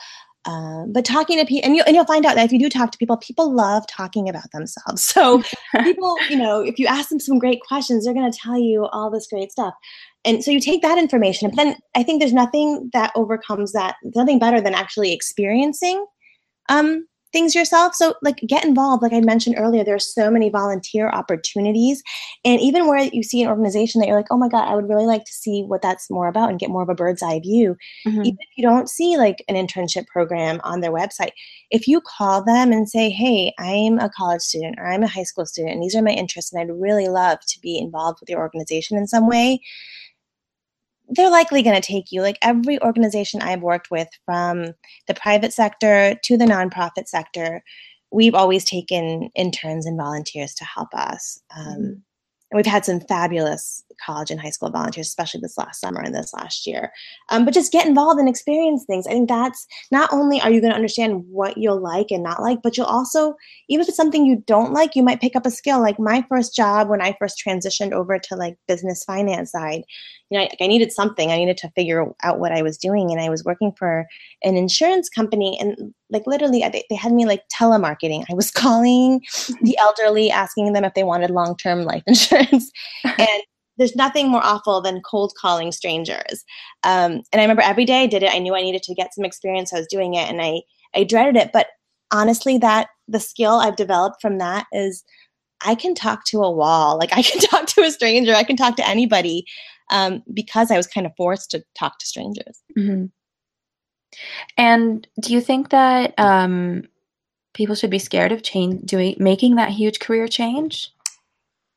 [0.46, 2.68] Um, but talking to people, and, you, and you'll find out that if you do
[2.68, 5.03] talk to people, people love talking about themselves.
[5.14, 5.42] So
[5.83, 8.85] people, you know, if you ask them some great questions, they're going to tell you
[8.92, 9.72] all this great stuff.
[10.27, 13.96] and so you take that information, but then I think there's nothing that overcomes that,
[14.14, 16.05] nothing better than actually experiencing
[16.68, 17.97] um, things yourself.
[17.97, 19.03] So, like, get involved.
[19.03, 22.03] Like I mentioned earlier, there are so many volunteer opportunities.
[22.44, 24.88] And even where you see an organization that you're like, oh my God, I would
[24.88, 27.40] really like to see what that's more about and get more of a bird's eye
[27.40, 27.77] view.
[28.07, 28.20] Mm-hmm.
[28.20, 31.33] Even if you don't see like an internship program on their website,
[31.70, 35.25] if you call them and say, hey, I'm a college student or I'm a high
[35.25, 38.31] school student and these are my interests and I'd really love to be involved with
[38.31, 39.61] your organization in some way
[41.14, 42.22] they're likely going to take you.
[42.22, 44.74] Like every organization I've worked with, from
[45.07, 47.62] the private sector to the nonprofit sector,
[48.11, 51.40] we've always taken interns and volunteers to help us.
[51.57, 51.83] Um, mm-hmm.
[52.50, 56.14] And we've had some fabulous college and high school volunteers, especially this last summer and
[56.14, 56.92] this last year.
[57.30, 59.07] Um, but just get involved and experience things.
[59.07, 62.42] I think that's not only are you going to understand what you'll like and not
[62.42, 63.35] like, but you'll also,
[63.68, 65.80] even if it's something you don't like, you might pick up a skill.
[65.80, 69.85] Like my first job when I first transitioned over to like business finance side,
[70.30, 71.30] you know, I, I needed something.
[71.30, 74.07] I needed to figure out what I was doing, and I was working for
[74.42, 78.24] an insurance company, and like literally, they, they had me like telemarketing.
[78.30, 79.20] I was calling
[79.62, 82.70] the elderly, asking them if they wanted long term life insurance,
[83.04, 83.42] and
[83.76, 86.44] there's nothing more awful than cold calling strangers.
[86.82, 88.32] Um, and I remember every day I did it.
[88.32, 89.72] I knew I needed to get some experience.
[89.72, 90.62] I was doing it, and I
[90.94, 91.50] I dreaded it.
[91.52, 91.68] But
[92.12, 95.04] honestly, that the skill I've developed from that is
[95.64, 96.98] I can talk to a wall.
[96.98, 98.34] Like I can talk to a stranger.
[98.34, 99.46] I can talk to anybody
[99.90, 102.62] um, because I was kind of forced to talk to strangers.
[102.78, 103.06] Mm-hmm.
[104.56, 106.84] And do you think that um,
[107.52, 110.90] people should be scared of change, doing making that huge career change?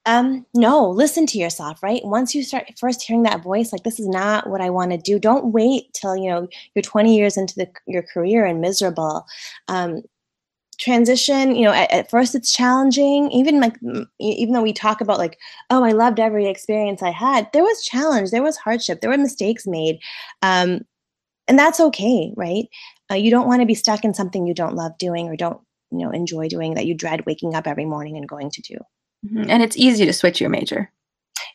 [0.08, 2.00] Um, no, listen to yourself, right?
[2.06, 4.98] Once you start first hearing that voice, like this is not what I want to
[4.98, 5.20] do.
[5.20, 9.26] Don't wait till you know you're 20 years into the, your career and miserable.
[9.68, 10.02] Um,
[10.80, 13.76] transition you know at, at, first it's challenging even like
[14.20, 15.40] even though we talk about like
[15.72, 19.18] oh i loved every experience i had there was challenge there was hardship there were
[19.18, 19.98] mistakes made
[20.44, 20.82] um,
[21.48, 22.68] and that's okay right
[23.12, 25.60] uh, you don't want to be stuck in something you don't love doing or don't
[25.90, 28.78] you know enjoy doing that you dread waking up every morning and going to do
[29.28, 29.50] mm-hmm.
[29.50, 30.92] and it's easy to switch your major.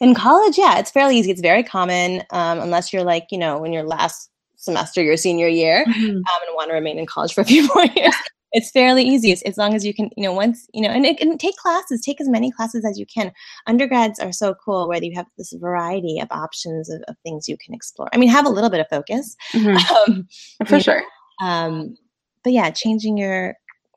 [0.00, 1.30] In college yeah it's fairly easy.
[1.30, 5.48] It's very common um, unless you're like you know in your last semester your senior
[5.48, 6.16] year mm-hmm.
[6.16, 8.14] um, and want to remain in college for a few more years
[8.52, 9.32] it's fairly easy.
[9.32, 11.56] As, as long as you can you know once you know and, it, and take
[11.56, 13.32] classes take as many classes as you can.
[13.66, 17.56] Undergrads are so cool where you have this variety of options of, of things you
[17.56, 18.08] can explore.
[18.12, 19.36] I mean have a little bit of focus.
[19.52, 20.12] Mm-hmm.
[20.12, 20.28] um,
[20.66, 21.02] for sure.
[21.40, 21.96] know, um,
[22.44, 23.54] but yeah changing your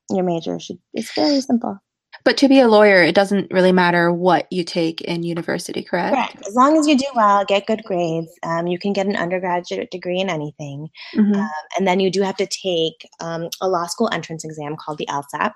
[0.10, 1.80] your major should it's very simple
[2.26, 6.16] but to be a lawyer, it doesn't really matter what you take in university, correct?
[6.16, 6.48] Correct.
[6.48, 9.92] As long as you do well, get good grades, um, you can get an undergraduate
[9.92, 10.90] degree in anything.
[11.16, 11.36] Mm-hmm.
[11.36, 14.98] Um, and then you do have to take um, a law school entrance exam called
[14.98, 15.54] the LSAT.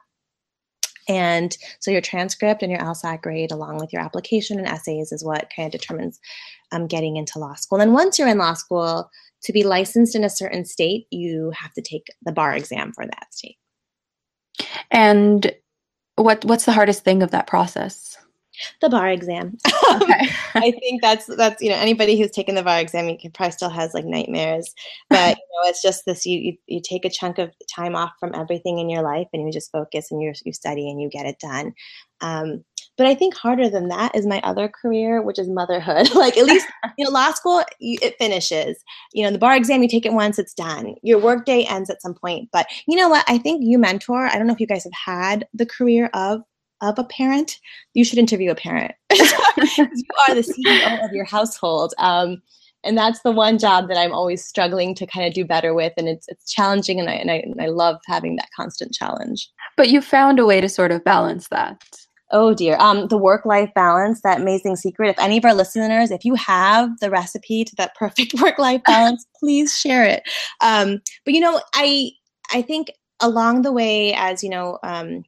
[1.08, 5.26] And so your transcript and your LSAT grade, along with your application and essays, is
[5.26, 6.20] what kind of determines
[6.72, 7.82] um, getting into law school.
[7.82, 9.10] And once you're in law school,
[9.42, 13.06] to be licensed in a certain state, you have to take the bar exam for
[13.06, 13.58] that state.
[14.92, 15.52] And
[16.24, 18.18] what what's the hardest thing of that process?
[18.82, 19.58] The bar exam.
[19.90, 20.30] Okay.
[20.54, 23.54] I think that's that's you know anybody who's taken the bar exam, you can probably
[23.54, 24.72] still has like nightmares.
[25.10, 28.12] But you know, it's just this: you, you you take a chunk of time off
[28.20, 31.10] from everything in your life, and you just focus and you you study and you
[31.10, 31.74] get it done.
[32.22, 32.64] Um,
[33.00, 36.14] but I think harder than that is my other career, which is motherhood.
[36.16, 38.78] like at least you know, law school you, it finishes.
[39.14, 40.96] You know, the bar exam you take it once, it's done.
[41.02, 42.50] Your workday ends at some point.
[42.52, 43.24] But you know what?
[43.30, 44.26] I think you mentor.
[44.26, 46.42] I don't know if you guys have had the career of
[46.82, 47.60] of a parent,
[47.94, 48.94] you should interview a parent.
[49.14, 49.26] you
[50.28, 51.94] are the CEO of your household.
[51.98, 52.42] Um,
[52.86, 55.92] and that's the one job that I'm always struggling to kind of do better with.
[55.98, 59.50] And it's, it's challenging and I, and I, and I love having that constant challenge.
[59.76, 61.82] But you found a way to sort of balance that.
[62.32, 62.78] Oh dear.
[62.80, 65.10] Um, the work life balance, that amazing secret.
[65.10, 68.82] If any of our listeners, if you have the recipe to that perfect work life
[68.86, 70.24] balance, please share it.
[70.62, 72.12] Um, but you know, I
[72.54, 75.24] I think along the way, as you know, um,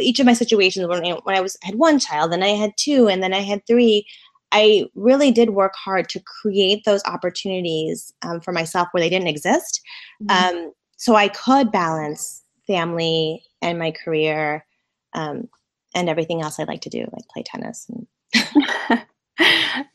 [0.00, 3.08] each of my situations when, when I was had one child, then I had two,
[3.08, 4.06] and then I had three.
[4.54, 9.28] I really did work hard to create those opportunities um, for myself where they didn't
[9.28, 9.82] exist,
[10.22, 10.56] mm-hmm.
[10.56, 14.64] um, so I could balance family and my career
[15.14, 15.48] um,
[15.94, 17.86] and everything else I like to do, like play tennis.
[17.88, 18.06] And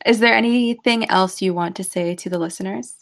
[0.06, 2.96] Is there anything else you want to say to the listeners?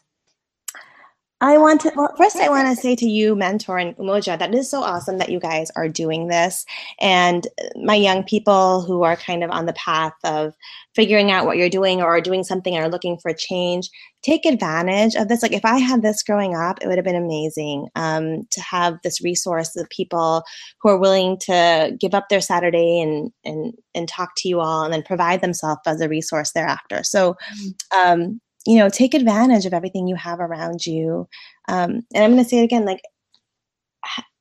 [1.41, 4.53] I want to, well, first, I want to say to you, Mentor and Umoja, that
[4.53, 6.65] it is so awesome that you guys are doing this.
[7.01, 7.45] And
[7.75, 10.53] my young people who are kind of on the path of
[10.95, 13.89] figuring out what you're doing or doing something or looking for change,
[14.23, 15.43] take advantage of this.
[15.43, 18.97] Like, if I had this growing up, it would have been amazing um, to have
[19.03, 20.43] this resource of people
[20.79, 24.83] who are willing to give up their Saturday and, and, and talk to you all
[24.83, 27.03] and then provide themselves as a resource thereafter.
[27.03, 27.73] So, mm.
[27.93, 31.27] um, you know take advantage of everything you have around you
[31.67, 33.01] um, and i'm going to say it again like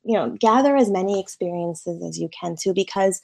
[0.03, 3.21] you know gather as many experiences as you can too because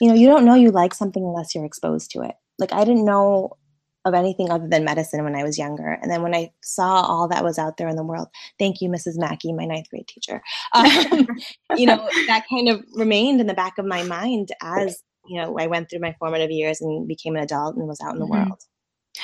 [0.00, 2.34] you know you don't know you like something unless you're exposed to it.
[2.58, 3.56] Like i didn't know
[4.04, 7.28] of anything other than medicine when i was younger and then when i saw all
[7.28, 8.28] that was out there in the world
[8.58, 10.42] thank you mrs mackey my ninth grade teacher.
[10.72, 11.26] Um,
[11.76, 15.58] you know that kind of remained in the back of my mind as you know
[15.58, 18.26] i went through my formative years and became an adult and was out in the
[18.26, 18.48] mm-hmm.
[18.48, 18.62] world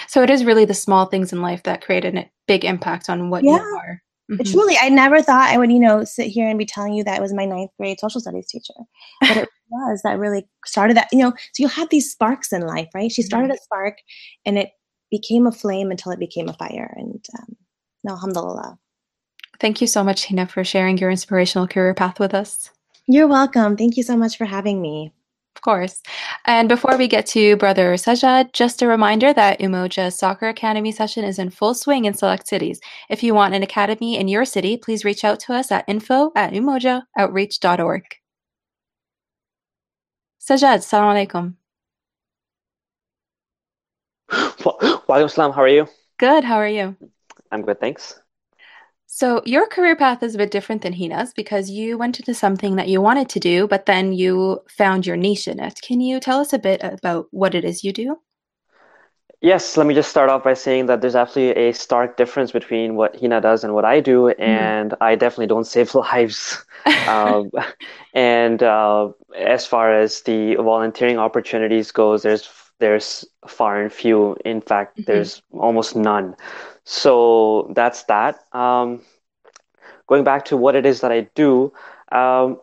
[0.09, 3.31] so it is really the small things in life that create a big impact on
[3.31, 3.57] what yeah.
[3.57, 4.02] you are.
[4.31, 4.50] Mm-hmm.
[4.50, 7.18] Truly, I never thought I would, you know, sit here and be telling you that
[7.18, 8.74] it was my ninth grade social studies teacher.
[9.20, 12.62] But it was that really started that, you know, so you have these sparks in
[12.62, 13.11] life, right?
[13.11, 13.55] She started mm-hmm.
[13.55, 13.98] a spark
[14.46, 14.70] and it
[15.11, 16.94] became a flame until it became a fire.
[16.96, 17.57] And um,
[18.09, 18.78] alhamdulillah.
[19.61, 22.70] Thank you so much, Heena, for sharing your inspirational career path with us.
[23.07, 23.76] You're welcome.
[23.76, 25.12] Thank you so much for having me.
[25.54, 26.02] Of course.
[26.46, 31.24] And before we get to Brother Sajjad, just a reminder that Umoja's Soccer Academy session
[31.24, 32.80] is in full swing in select cities.
[33.10, 36.32] If you want an academy in your city, please reach out to us at info
[36.34, 38.04] at umojaoutreach.org.
[40.40, 41.54] Sajjad, salam alaikum.
[45.06, 45.86] Wa salam, how are you?
[46.18, 46.96] Good, how are you?
[47.50, 48.21] I'm good, thanks.
[49.14, 52.77] So, your career path is a bit different than Heena's because you went into something
[52.77, 55.83] that you wanted to do, but then you found your niche in it.
[55.83, 58.16] Can you tell us a bit about what it is you do?
[59.42, 62.94] Yes, let me just start off by saying that there's absolutely a stark difference between
[62.94, 64.42] what Heena does and what I do, mm-hmm.
[64.42, 65.03] and mm-hmm.
[65.03, 66.64] I definitely don't save lives.
[67.07, 67.51] um,
[68.14, 72.48] and uh, as far as the volunteering opportunities goes, there's
[72.79, 74.38] there's far and few.
[74.46, 75.12] In fact, mm-hmm.
[75.12, 76.35] there's almost none.
[76.85, 78.45] So that's that.
[78.53, 79.03] Um,
[80.07, 81.73] going back to what it is that I do,
[82.11, 82.61] um,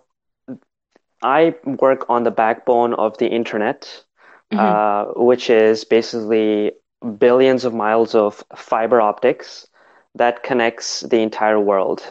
[1.22, 4.04] I work on the backbone of the internet,
[4.52, 4.60] mm-hmm.
[4.60, 6.72] uh, which is basically
[7.18, 9.68] billions of miles of fiber optics
[10.16, 12.02] that connects the entire world.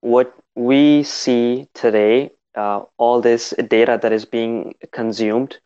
[0.00, 5.58] What we see today, uh, all this data that is being consumed,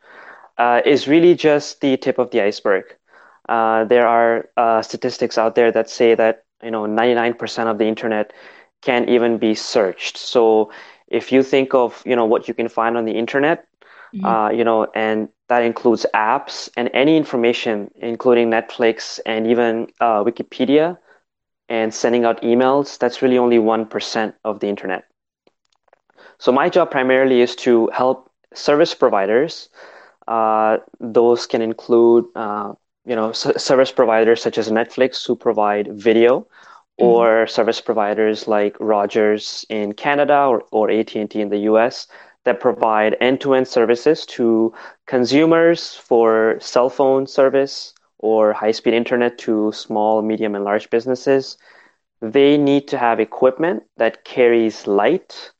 [0.57, 2.83] uh, is really just the tip of the iceberg.
[3.47, 7.85] Uh, there are uh, statistics out there that say that you know 99% of the
[7.85, 8.33] internet
[8.81, 10.17] can't even be searched.
[10.17, 10.71] So
[11.07, 13.65] if you think of you know what you can find on the internet,
[14.13, 14.25] mm-hmm.
[14.25, 20.23] uh, you know, and that includes apps and any information, including Netflix and even uh,
[20.23, 20.97] Wikipedia,
[21.69, 22.97] and sending out emails.
[22.97, 25.05] That's really only one percent of the internet.
[26.39, 29.69] So my job primarily is to help service providers.
[30.27, 32.73] Uh, those can include uh,
[33.07, 37.05] you know service providers such as Netflix who provide video, mm-hmm.
[37.05, 42.07] or service providers like Rogers in Canada or, or AT&T in the US
[42.43, 44.73] that provide end-to-end services to
[45.05, 51.57] consumers for cell phone service or high-speed internet to small, medium, and large businesses.
[52.21, 55.51] They need to have equipment that carries light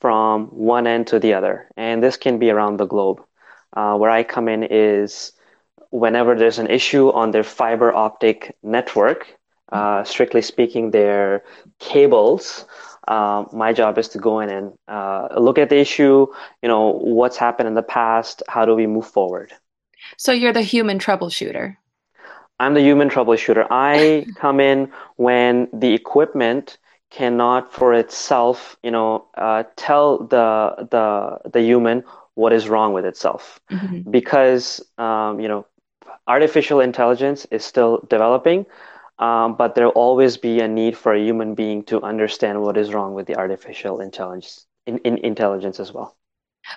[0.00, 3.20] from one end to the other, and this can be around the globe.
[3.76, 5.32] Uh, where I come in is
[5.90, 9.38] whenever there's an issue on their fiber optic network,
[9.72, 11.42] uh, strictly speaking, their
[11.78, 12.66] cables,
[13.08, 16.26] um, my job is to go in and uh, look at the issue,
[16.62, 19.52] you know, what's happened in the past, how do we move forward?
[20.16, 21.76] So you're the human troubleshooter.
[22.60, 23.66] I'm the human troubleshooter.
[23.70, 26.78] I come in when the equipment
[27.10, 33.06] cannot for itself, you know, uh, tell the the the human what is wrong with
[33.06, 34.10] itself, mm-hmm.
[34.10, 35.66] because um, you know
[36.26, 38.66] artificial intelligence is still developing,
[39.18, 42.92] um, but there'll always be a need for a human being to understand what is
[42.94, 46.16] wrong with the artificial intelligence in, in intelligence as well.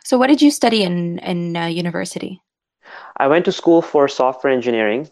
[0.04, 2.42] So, what did you study in in uh, university?
[3.18, 5.10] I went to school for software engineering.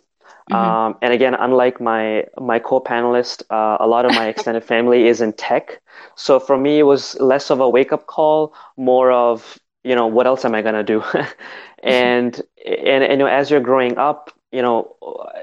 [0.51, 0.55] Mm-hmm.
[0.55, 5.21] Um, and again, unlike my my co-panelist, uh, a lot of my extended family is
[5.21, 5.82] in tech.
[6.15, 10.07] So for me, it was less of a wake up call, more of you know
[10.07, 11.03] what else am I gonna do?
[11.83, 14.95] and and, and you know, as you're growing up, you know,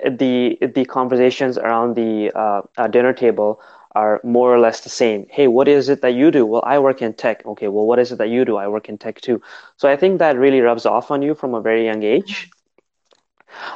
[0.08, 3.60] the the conversations around the uh, uh, dinner table
[3.94, 5.26] are more or less the same.
[5.30, 6.44] Hey, what is it that you do?
[6.46, 7.44] Well, I work in tech.
[7.46, 8.56] Okay, well, what is it that you do?
[8.56, 9.40] I work in tech too.
[9.76, 12.50] So I think that really rubs off on you from a very young age.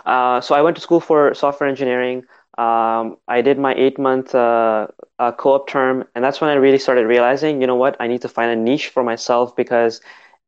[0.05, 2.25] Uh, so I went to school for software engineering.
[2.59, 6.79] Um, I did my eight month uh, uh, co-op term, and that's when I really
[6.79, 10.01] started realizing, you know what, I need to find a niche for myself because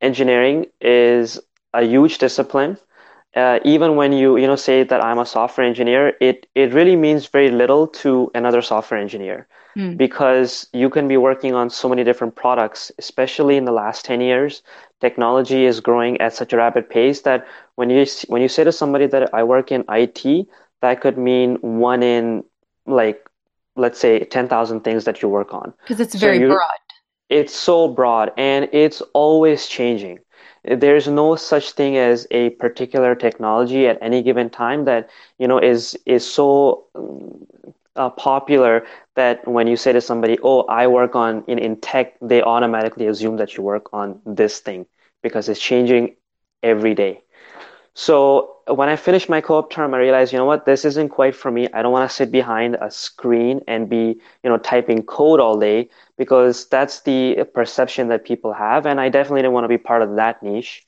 [0.02, 1.40] engineering is
[1.72, 2.78] a huge discipline.
[3.34, 6.96] Uh, even when you you know say that I'm a software engineer, it it really
[6.96, 9.96] means very little to another software engineer Mm.
[9.96, 14.20] because you can be working on so many different products, especially in the last 10
[14.20, 14.62] years.
[15.00, 18.72] Technology is growing at such a rapid pace that when you when you say to
[18.72, 20.46] somebody that I work in IT,
[20.82, 22.44] that could mean one in
[22.86, 23.26] like
[23.76, 25.72] let's say 10,000 things that you work on.
[25.84, 26.78] Because it's So very you broad.
[27.32, 30.20] It's so broad and it's always changing.
[30.64, 35.08] There's no such thing as a particular technology at any given time that,
[35.38, 37.46] you know, is is so um,
[37.96, 38.84] uh, popular
[39.16, 43.06] that when you say to somebody, "Oh, I work on in, in tech," they automatically
[43.06, 44.86] assume that you work on this thing
[45.22, 46.16] because it's changing
[46.62, 47.22] every day.
[47.94, 51.34] So when I finished my co-op term, I realized, you know what, this isn't quite
[51.34, 51.68] for me.
[51.72, 55.58] I don't want to sit behind a screen and be, you know, typing code all
[55.58, 58.86] day because that's the perception that people have.
[58.86, 60.86] And I definitely didn't want to be part of that niche.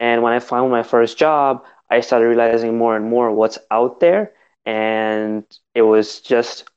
[0.00, 4.00] And when I found my first job, I started realizing more and more what's out
[4.00, 4.32] there.
[4.64, 5.44] And
[5.74, 6.68] it was just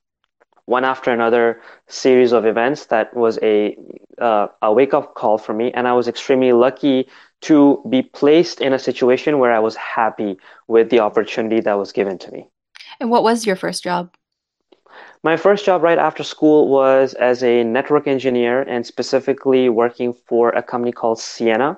[0.66, 3.76] one after another series of events that was a
[4.20, 7.08] uh, a wake up call for me, and I was extremely lucky
[7.42, 10.38] to be placed in a situation where I was happy
[10.68, 12.48] with the opportunity that was given to me.
[13.00, 14.14] And what was your first job?
[15.24, 20.50] My first job right after school was as a network engineer and specifically working for
[20.50, 21.78] a company called Ciena.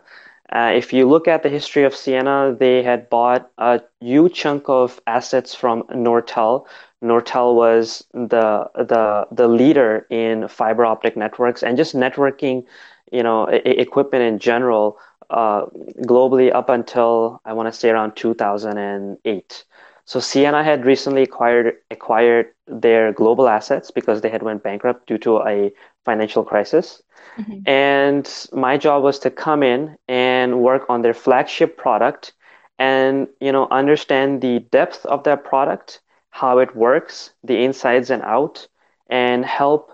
[0.51, 4.67] Uh, if you look at the history of Ciena, they had bought a huge chunk
[4.67, 6.65] of assets from Nortel.
[7.03, 12.63] Nortel was the the the leader in fiber optic networks and just networking,
[13.11, 14.99] you know, equipment in general,
[15.31, 15.65] uh,
[16.05, 19.65] globally up until I want to say around 2008.
[20.05, 25.17] So Ciena had recently acquired acquired their global assets because they had went bankrupt due
[25.19, 25.71] to a
[26.05, 27.01] financial crisis.
[27.37, 27.63] Mhm.
[27.67, 32.33] And my job was to come in and work on their flagship product
[32.79, 36.01] and, you know, understand the depth of that product,
[36.31, 38.67] how it works, the insides and out,
[39.09, 39.91] and help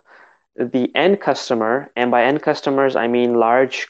[0.55, 1.91] the end customer.
[1.95, 3.88] And by end customers, I mean large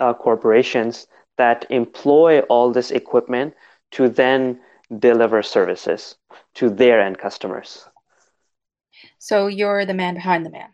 [0.00, 1.06] uh, corporations
[1.38, 3.54] that employ all this equipment
[3.92, 4.60] to then
[4.98, 6.16] deliver services
[6.54, 7.88] to their end customers.
[9.18, 10.68] So you're the man behind the man.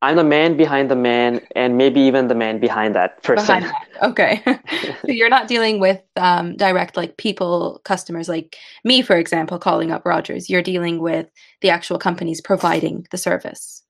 [0.00, 3.62] I'm the man behind the man, and maybe even the man behind that person.
[3.62, 3.74] the man.
[4.02, 4.42] Okay.
[5.00, 9.90] So you're not dealing with um, direct like people, customers like me, for example, calling
[9.90, 10.48] up Rogers.
[10.50, 11.26] You're dealing with
[11.62, 13.82] the actual companies providing the service.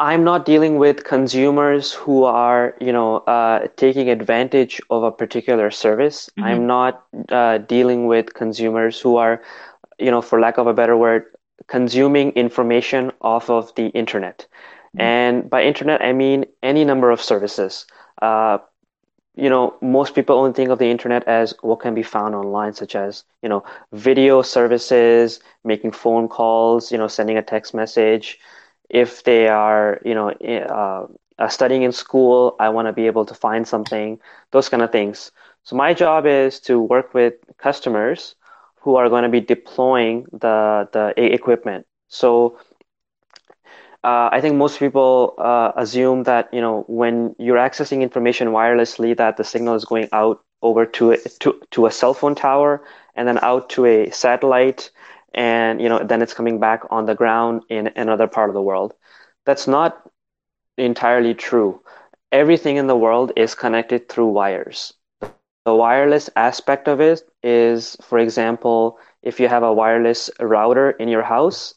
[0.00, 5.70] I'm not dealing with consumers who are, you know, uh, taking advantage of a particular
[5.70, 6.30] service.
[6.36, 9.42] hmm I'm not uh, dealing with consumers who are,
[9.98, 11.24] you know, for lack of a better word,
[11.66, 14.46] consuming information off of the internet.
[14.98, 17.86] And by internet, I mean any number of services.
[18.20, 18.58] Uh,
[19.34, 22.72] you know, most people only think of the internet as what can be found online,
[22.74, 28.38] such as, you know, video services, making phone calls, you know, sending a text message.
[28.88, 31.06] If they are, you know, uh,
[31.38, 34.18] uh, studying in school, I want to be able to find something,
[34.50, 35.30] those kind of things.
[35.62, 38.34] So my job is to work with customers
[38.80, 41.86] who are going to be deploying the the equipment.
[42.08, 42.58] So
[44.04, 49.16] uh, I think most people uh, assume that, you know, when you're accessing information wirelessly,
[49.16, 52.82] that the signal is going out over to a, to to a cell phone tower
[53.14, 54.90] and then out to a satellite,
[55.34, 58.62] and you know, then it's coming back on the ground in another part of the
[58.62, 58.94] world.
[59.44, 60.08] That's not
[60.76, 61.80] entirely true.
[62.32, 64.94] Everything in the world is connected through wires.
[65.64, 71.08] The wireless aspect of it is, for example, if you have a wireless router in
[71.08, 71.74] your house,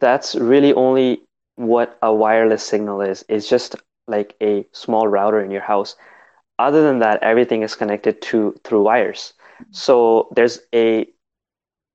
[0.00, 1.22] that's really only
[1.56, 3.24] what a wireless signal is.
[3.28, 3.76] It's just
[4.06, 5.96] like a small router in your house.
[6.58, 9.32] Other than that, everything is connected to through wires.
[9.70, 11.08] So there's a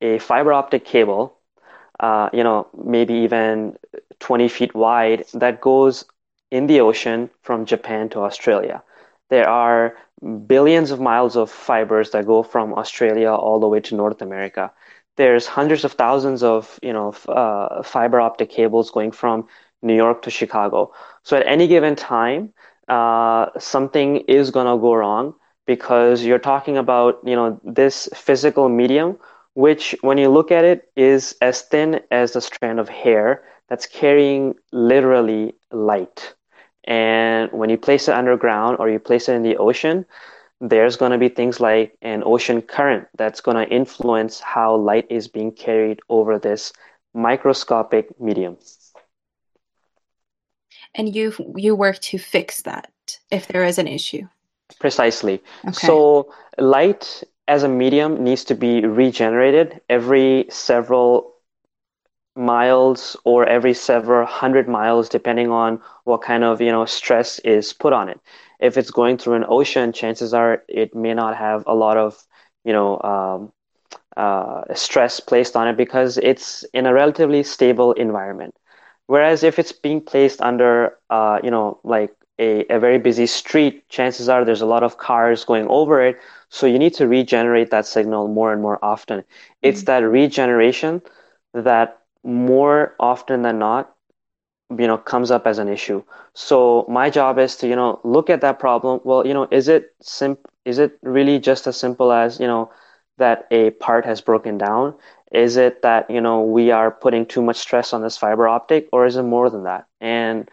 [0.02, 1.38] a fiber optic cable,
[2.00, 3.78] uh, you know, maybe even
[4.20, 6.06] 20 feet wide that goes
[6.52, 8.84] in the ocean from Japan to Australia.
[9.30, 9.98] There are
[10.48, 14.72] billions of miles of fibers that go from Australia all the way to North America.
[15.18, 19.48] There's hundreds of thousands of, you know, uh, fiber optic cables going from
[19.82, 20.92] New York to Chicago.
[21.24, 22.54] So at any given time,
[22.88, 25.34] uh, something is gonna go wrong
[25.66, 29.18] because you're talking about, you know, this physical medium,
[29.58, 33.88] which when you look at it is as thin as a strand of hair that's
[33.88, 36.36] carrying literally light.
[36.84, 40.06] And when you place it underground or you place it in the ocean,
[40.62, 45.08] there's going to be things like an ocean current that's going to influence how light
[45.10, 46.72] is being carried over this
[47.16, 48.58] microscopic medium.
[50.94, 52.92] And you you work to fix that
[53.32, 54.28] if there is an issue.
[54.80, 55.42] Precisely.
[55.66, 55.88] Okay.
[55.88, 61.34] So light as a medium needs to be regenerated every several
[62.36, 67.74] miles or every several hundred miles depending on what kind of you know stress is
[67.74, 68.20] put on it.
[68.60, 72.24] If it's going through an ocean chances are it may not have a lot of
[72.64, 73.52] you know um,
[74.18, 78.56] uh, stress placed on it because it's in a relatively stable environment.
[79.08, 83.88] Whereas if it's being placed under uh, you know like a, a very busy street
[83.90, 86.18] chances are there's a lot of cars going over it
[86.50, 89.24] so you need to regenerate that signal more and more often.
[89.62, 89.86] It's mm-hmm.
[89.86, 91.02] that regeneration
[91.54, 93.94] that more often than not
[94.78, 96.04] you know comes up as an issue.
[96.34, 99.00] So my job is to you know look at that problem.
[99.04, 102.72] Well you know is it sim is it really just as simple as you know
[103.18, 104.96] that a part has broken down?
[105.32, 108.88] Is it that you know we are putting too much stress on this fiber optic
[108.92, 109.86] or is it more than that?
[110.02, 110.50] And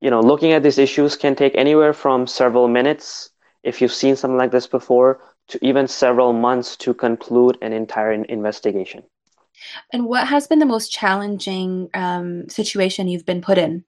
[0.00, 3.30] you know looking at these issues can take anywhere from several minutes
[3.68, 8.12] if you've seen something like this before to even several months to conclude an entire
[8.12, 9.02] investigation
[9.92, 13.84] and what has been the most challenging um, situation you've been put in?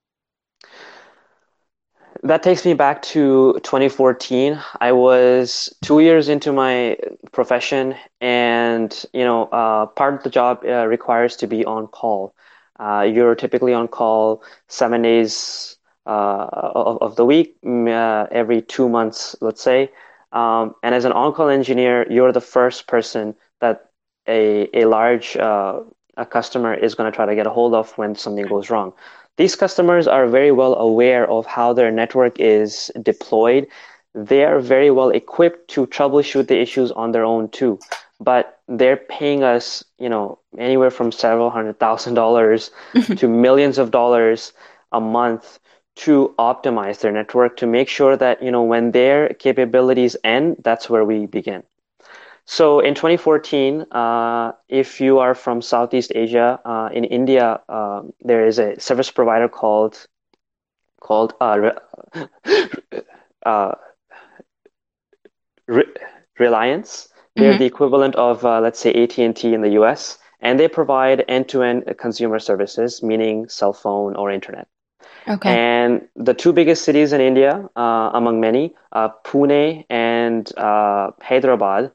[2.22, 4.61] That takes me back to 2014.
[4.81, 6.99] I was two years into my
[7.33, 12.35] profession, and you know, uh, part of the job uh, requires to be on call.
[12.78, 15.76] Uh, you're typically on call seven days
[16.11, 19.91] of, of, the week, uh, every two months, let's say.
[20.33, 23.91] Um, and as an on-call engineer, you're the first person that
[24.29, 25.81] a, a large uh,
[26.17, 28.93] a customer is going to try to get a hold of when something goes wrong.
[29.37, 33.67] These customers are very well aware of how their network is deployed.
[34.15, 37.79] They are very well equipped to troubleshoot the issues on their own too.
[38.21, 42.71] But they're paying us, you know, anywhere from several hundred thousand dollars
[43.17, 44.53] to millions of dollars
[44.93, 45.59] a month
[45.97, 50.88] to optimize their network to make sure that, you know, when their capabilities end, that's
[50.88, 51.62] where we begin.
[52.47, 58.47] So in 2014, uh, if you are from Southeast Asia, uh, in India, uh, there
[58.47, 60.07] is a service provider called
[61.01, 61.70] called uh,
[63.47, 63.74] uh,
[66.38, 67.09] Reliance.
[67.36, 67.59] They're mm-hmm.
[67.59, 72.38] the equivalent of uh, let's say AT&T in the US, and they provide end-to-end consumer
[72.38, 74.66] services, meaning cell phone or internet.
[75.29, 75.61] Okay.
[75.61, 81.93] And the two biggest cities in India, uh, among many, uh, Pune and uh, Hyderabad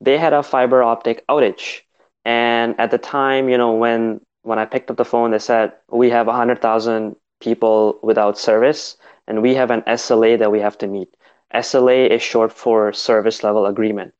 [0.00, 1.82] they had a fiber optic outage.
[2.24, 5.72] And at the time, you know, when when I picked up the phone, they said
[5.90, 10.86] we have 100,000 people without service, and we have an SLA that we have to
[10.86, 11.08] meet.
[11.52, 14.14] SLA is short for service level agreement.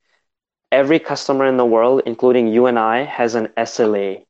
[0.72, 4.26] Every customer in the world, including you and I, has an SLA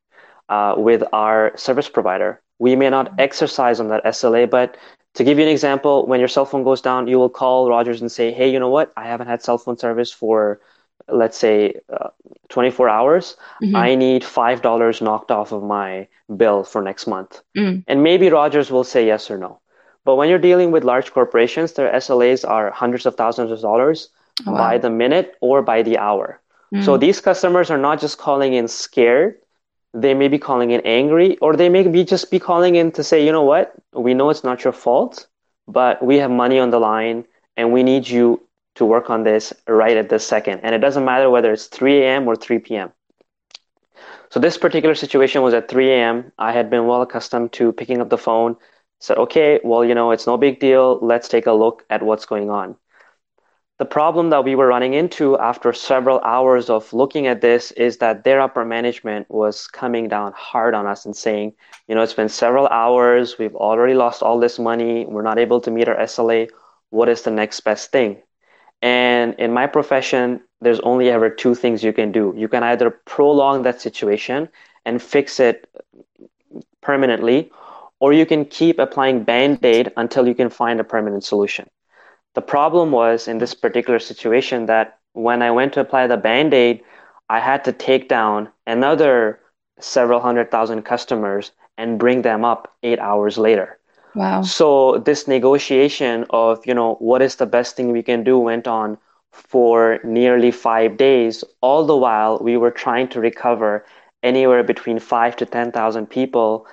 [0.49, 2.41] uh, with our service provider.
[2.59, 4.77] We may not exercise on that SLA, but
[5.15, 8.01] to give you an example, when your cell phone goes down, you will call Rogers
[8.01, 8.93] and say, "Hey, you know what?
[8.95, 10.59] I haven't had cell phone service for
[11.11, 12.09] let's say uh,
[12.49, 13.75] 24 hours mm-hmm.
[13.75, 17.83] i need $5 knocked off of my bill for next month mm.
[17.87, 19.59] and maybe rogers will say yes or no
[20.05, 24.09] but when you're dealing with large corporations their slas are hundreds of thousands of dollars
[24.45, 24.57] oh, wow.
[24.57, 26.39] by the minute or by the hour
[26.73, 26.83] mm.
[26.83, 29.35] so these customers are not just calling in scared
[29.93, 33.03] they may be calling in angry or they may be just be calling in to
[33.03, 35.27] say you know what we know it's not your fault
[35.67, 37.25] but we have money on the line
[37.55, 38.41] and we need you
[38.75, 40.61] to work on this right at this second.
[40.63, 42.27] And it doesn't matter whether it's 3 a.m.
[42.27, 42.91] or 3 p.m.
[44.29, 46.31] So this particular situation was at 3 a.m.
[46.39, 48.55] I had been well accustomed to picking up the phone,
[48.99, 50.99] said, okay, well, you know, it's no big deal.
[51.01, 52.77] Let's take a look at what's going on.
[53.79, 57.99] The problem that we were running into after several hours of looking at this is
[57.99, 61.53] that their upper management was coming down hard on us and saying,
[61.87, 63.37] you know, it's been several hours.
[63.37, 65.05] We've already lost all this money.
[65.05, 66.49] We're not able to meet our SLA.
[66.89, 68.21] What is the next best thing?
[68.81, 72.33] And in my profession, there's only ever two things you can do.
[72.35, 74.49] You can either prolong that situation
[74.83, 75.69] and fix it
[76.81, 77.49] permanently,
[78.01, 81.69] or you can keep applying band aid until you can find a permanent solution.
[82.39, 86.53] The problem was in this particular situation that when I went to apply the band
[86.53, 86.81] aid,
[87.27, 89.41] I had to take down another
[89.81, 93.77] several hundred thousand customers and bring them up eight hours later.
[94.15, 94.41] Wow.
[94.43, 98.67] So this negotiation of, you know, what is the best thing we can do went
[98.67, 98.97] on
[99.33, 101.43] for nearly five days.
[101.59, 103.83] All the while we were trying to recover
[104.23, 106.65] anywhere between five to 10,000 people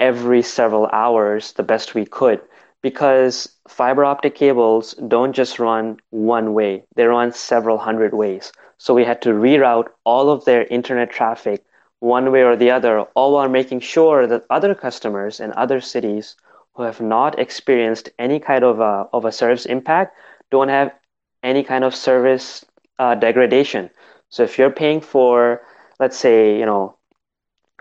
[0.00, 2.40] every several hours the best we could
[2.86, 8.52] because fiber optic cables don't just run one way, they run several hundred ways.
[8.78, 11.64] So we had to reroute all of their internet traffic
[11.98, 16.36] one way or the other, all while making sure that other customers in other cities
[16.74, 20.16] who have not experienced any kind of a, of a service impact
[20.52, 20.92] don't have
[21.42, 22.64] any kind of service
[23.00, 23.90] uh, degradation.
[24.28, 25.62] So if you're paying for,
[25.98, 26.94] let's say, you know,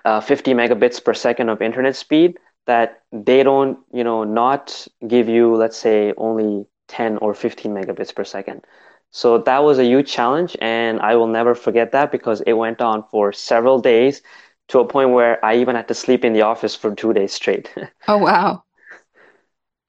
[0.03, 5.29] uh, 50 megabits per second of internet speed, that they don't, you know, not give
[5.29, 8.63] you, let's say, only 10 or 15 megabits per second.
[9.11, 12.81] So that was a huge challenge, and I will never forget that because it went
[12.81, 14.21] on for several days
[14.67, 17.33] to a point where I even had to sleep in the office for two days
[17.33, 17.73] straight.
[18.07, 18.63] oh, wow.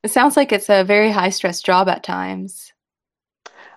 [0.02, 2.72] It sounds like it's a very high stress job at times.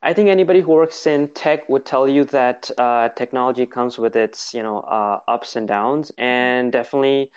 [0.02, 4.16] I think anybody who works in tech would tell you that uh, technology comes with
[4.16, 7.32] its, you know, uh, ups and downs, and definitely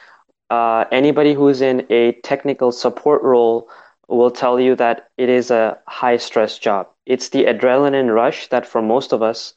[0.53, 3.69] uh, anybody who's in a technical support role
[4.09, 6.87] will tell you that it is a high stress job.
[7.07, 9.55] It's the adrenaline rush that for most of us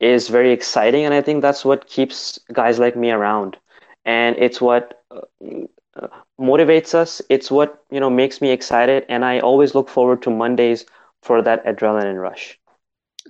[0.00, 3.56] is very exciting, and I think that's what keeps guys like me around,
[4.04, 7.22] and it's what uh, motivates us.
[7.30, 10.84] It's what you know makes me excited, and I always look forward to Mondays
[11.22, 12.58] for that adrenaline rush.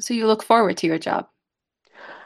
[0.00, 1.28] So you look forward to your job?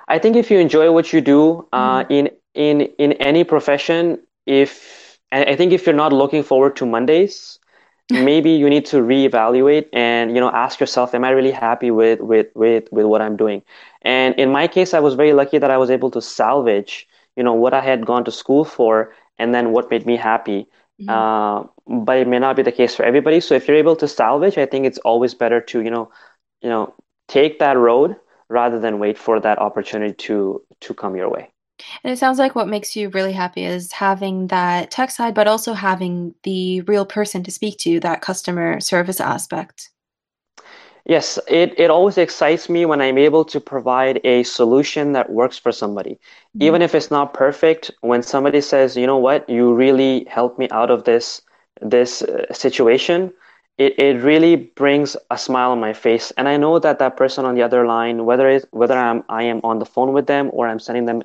[0.08, 2.12] I think if you enjoy what you do uh, mm-hmm.
[2.12, 4.18] in in in any profession,
[4.48, 7.58] if I think if you're not looking forward to Mondays,
[8.10, 12.20] maybe you need to reevaluate and you know ask yourself, am I really happy with
[12.20, 13.62] with with with what I'm doing?
[14.02, 17.06] And in my case, I was very lucky that I was able to salvage
[17.38, 20.66] you know what I had gone to school for, and then what made me happy.
[21.00, 21.08] Mm-hmm.
[21.08, 21.68] Uh,
[22.04, 23.40] but it may not be the case for everybody.
[23.40, 26.10] So if you're able to salvage, I think it's always better to you know,
[26.60, 26.94] you know,
[27.28, 28.16] take that road
[28.48, 31.50] rather than wait for that opportunity to to come your way.
[32.02, 35.46] And it sounds like what makes you really happy is having that tech side, but
[35.46, 39.90] also having the real person to speak to, that customer service aspect.
[41.04, 45.56] Yes, it, it always excites me when I'm able to provide a solution that works
[45.56, 46.10] for somebody.
[46.10, 46.62] Mm-hmm.
[46.62, 50.68] Even if it's not perfect, when somebody says, you know what, you really helped me
[50.70, 51.40] out of this
[51.80, 53.32] this uh, situation,
[53.78, 56.32] it, it really brings a smile on my face.
[56.36, 59.44] And I know that that person on the other line, whether it, whether I'm I
[59.44, 61.22] am on the phone with them or I'm sending them,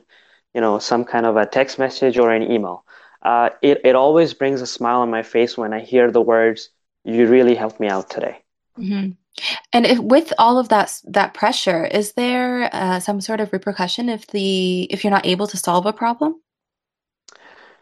[0.54, 2.86] you know, some kind of a text message or an email,
[3.24, 6.70] uh, it, it always brings a smile on my face when I hear the words,
[7.04, 8.44] you really helped me out today.
[8.78, 9.12] Mm-hmm.
[9.72, 14.10] And if, with all of that that pressure, is there uh, some sort of repercussion
[14.10, 16.36] if the if you're not able to solve a problem?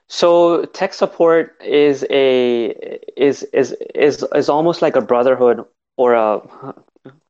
[0.07, 2.75] So tech support is a
[3.17, 5.65] is is is is almost like a brotherhood
[5.97, 6.41] or a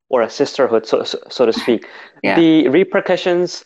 [0.09, 1.87] or a sisterhood, so so to speak.
[2.23, 2.35] yeah.
[2.35, 3.65] The repercussions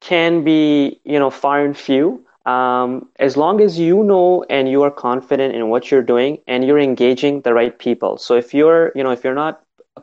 [0.00, 2.24] can be you know far and few.
[2.46, 6.64] Um, as long as you know and you are confident in what you're doing and
[6.64, 8.16] you're engaging the right people.
[8.16, 9.62] So if you're you know if you're not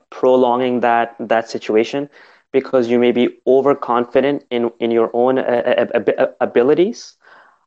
[0.10, 2.10] prolonging that that situation
[2.52, 7.16] because you may be overconfident in in your own uh, uh abilities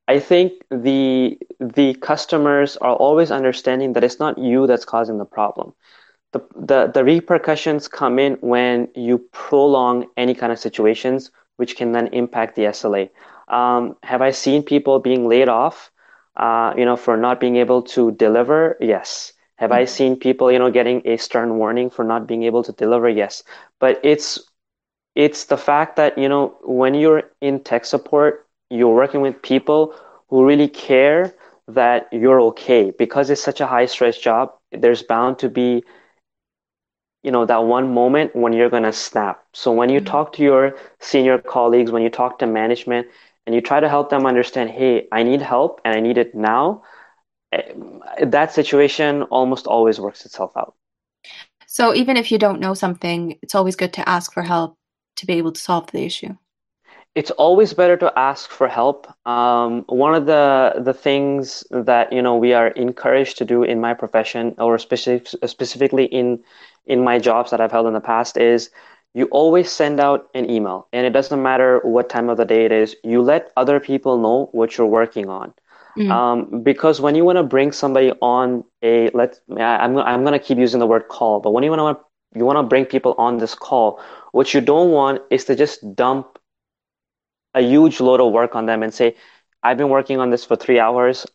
[0.09, 5.25] i think the the customers are always understanding that it's not you that's causing the
[5.25, 5.73] problem
[6.33, 11.31] the, the the repercussions come in when you prolong any kind of situations
[11.61, 13.09] which can then impact the sla
[13.49, 15.91] um, have i seen people being laid off
[16.37, 20.59] uh, you know for not being able to deliver yes have I seen people, you
[20.59, 23.11] know, getting a stern warning for not being able to deliver?
[23.11, 23.45] Yes.
[23.79, 24.41] But it's
[25.15, 29.95] it's the fact that, you know, when you're in tech support, you're working with people
[30.29, 31.35] who really care
[31.69, 34.53] that you're okay because it's such a high stress job.
[34.73, 35.85] There's bound to be
[37.23, 39.45] you know that one moment when you're going to snap.
[39.53, 40.07] So when you mm-hmm.
[40.07, 43.09] talk to your senior colleagues, when you talk to management
[43.47, 46.35] and you try to help them understand, "Hey, I need help and I need it
[46.35, 46.83] now."
[48.23, 50.75] that situation almost always works itself out.
[51.67, 54.77] So even if you don't know something, it's always good to ask for help
[55.17, 56.37] to be able to solve the issue.
[57.17, 59.07] It's always better to ask for help.
[59.27, 63.81] Um, one of the the things that you know we are encouraged to do in
[63.81, 66.41] my profession, or specific, specifically in
[66.87, 68.71] in my jobs that I've held in the past, is
[69.15, 72.65] you always send out an email, and it doesn't matter what time of the day
[72.65, 72.95] it is.
[73.03, 75.53] You let other people know what you're working on.
[75.99, 76.11] Mm.
[76.11, 80.59] Um, because when you want to bring somebody on a let I'm I'm gonna keep
[80.59, 83.39] using the word call, but when you want to you want to bring people on
[83.39, 84.01] this call,
[84.31, 86.39] what you don't want is to just dump
[87.55, 89.17] a huge load of work on them and say,
[89.63, 91.27] I've been working on this for three hours.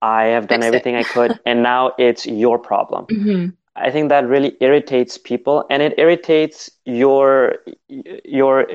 [0.00, 3.06] I have done Fix everything I could, and now it's your problem.
[3.06, 3.50] Mm-hmm.
[3.76, 7.56] I think that really irritates people, and it irritates your
[7.88, 8.66] your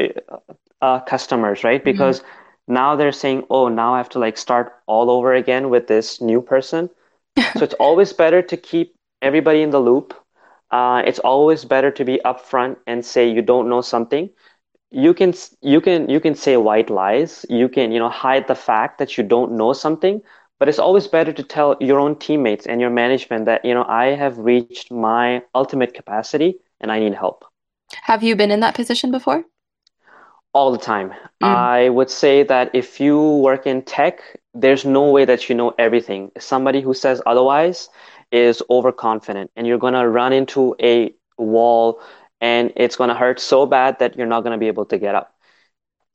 [0.81, 1.79] uh, customers, right?
[1.79, 1.91] Mm-hmm.
[1.91, 5.69] Because mm-hmm now they're saying oh now i have to like start all over again
[5.69, 6.89] with this new person
[7.55, 10.13] so it's always better to keep everybody in the loop
[10.71, 14.29] uh, it's always better to be upfront and say you don't know something
[14.93, 17.45] you can you can you can say white lies.
[17.49, 20.21] You can you know hide the fact that you don't know something
[20.59, 23.83] but it's always better to tell your own teammates and your management that you know
[23.89, 27.43] i have reached my ultimate capacity and i need help.
[28.03, 29.43] Have you been in that position before?
[30.53, 31.09] All the time.
[31.41, 31.47] Mm.
[31.47, 33.17] i would say that if you
[33.47, 34.21] work in tech
[34.53, 36.31] there's no way that you know everything.
[36.39, 37.89] Somebody who says otherwise
[38.31, 41.99] is overconfident and you're going to run into a wall
[42.43, 44.99] and it's going to hurt so bad that you're not going to be able to
[44.99, 45.33] get up.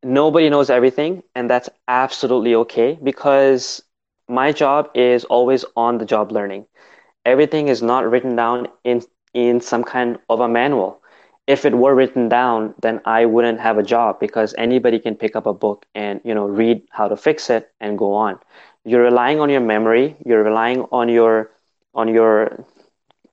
[0.02, 3.82] Nobody knows everything, and that's absolutely okay because
[4.28, 6.66] my job is always on the job learning.
[7.24, 9.02] Everything is not written down in
[9.34, 11.02] in some kind of a manual.
[11.46, 15.36] If it were written down, then I wouldn't have a job because anybody can pick
[15.36, 18.38] up a book and you know read how to fix it and go on.
[18.84, 20.16] You're relying on your memory.
[20.24, 21.50] You're relying on your
[21.94, 22.64] on your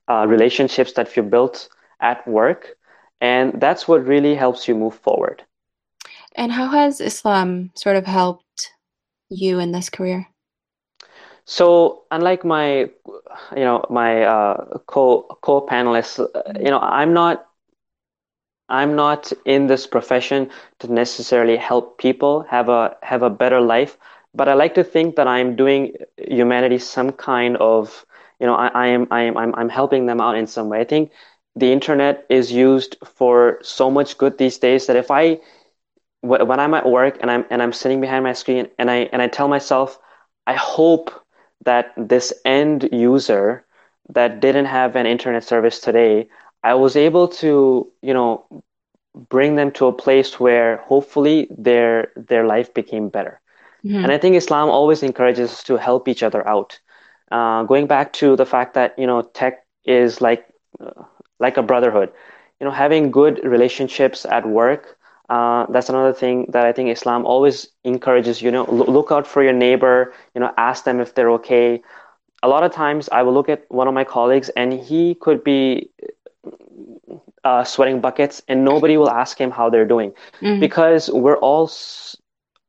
[0.09, 1.69] uh, relationships that you built
[2.01, 2.74] at work
[3.21, 5.43] and that's what really helps you move forward.
[6.35, 8.71] And how has Islam sort of helped
[9.29, 10.29] you in this career?
[11.45, 12.89] So, unlike my,
[13.55, 16.19] you know, my uh, co co panelists,
[16.59, 17.47] you know, I'm not,
[18.69, 20.49] I'm not in this profession
[20.79, 23.97] to necessarily help people have a have a better life.
[24.33, 28.05] But I like to think that I'm doing humanity some kind of,
[28.39, 30.81] you know, I, I am I am I'm, I'm helping them out in some way.
[30.81, 31.11] I think
[31.55, 35.39] the internet is used for so much good these days that if I
[36.21, 39.21] when I'm at work and I'm and I'm sitting behind my screen and I and
[39.21, 39.99] I tell myself
[40.47, 41.11] I hope
[41.63, 43.65] that this end user
[44.09, 46.27] that didn't have an internet service today
[46.63, 48.45] I was able to you know
[49.13, 53.39] bring them to a place where hopefully their their life became better
[53.85, 54.03] mm-hmm.
[54.03, 56.79] and I think Islam always encourages us to help each other out
[57.31, 60.45] uh, going back to the fact that you know tech is like
[60.79, 61.03] uh,
[61.39, 62.11] like a brotherhood.
[62.59, 64.97] You know, having good relationships at work.
[65.29, 68.41] Uh, that's another thing that I think Islam always encourages.
[68.41, 70.13] You know, look out for your neighbor.
[70.33, 71.81] You know, ask them if they're okay.
[72.43, 75.43] A lot of times, I will look at one of my colleagues, and he could
[75.43, 75.89] be
[77.43, 80.11] uh, sweating buckets, and nobody will ask him how they're doing
[80.41, 80.59] mm-hmm.
[80.59, 81.69] because we're all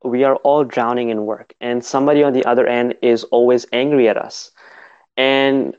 [0.04, 4.08] we are all drowning in work, and somebody on the other end is always angry
[4.08, 4.50] at us.
[5.16, 5.74] And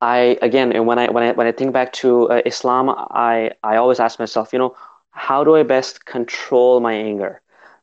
[0.00, 3.52] I again, and when I when I when I think back to uh, Islam, I
[3.62, 4.76] I always ask myself, you know,
[5.10, 7.40] how do I best control my anger?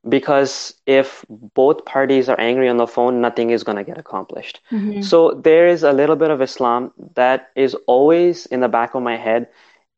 [0.08, 4.62] Because if both parties are angry on the phone, nothing is going to get accomplished.
[4.72, 5.02] Mm-hmm.
[5.02, 9.04] So there is a little bit of Islam that is always in the back of
[9.04, 9.48] my head.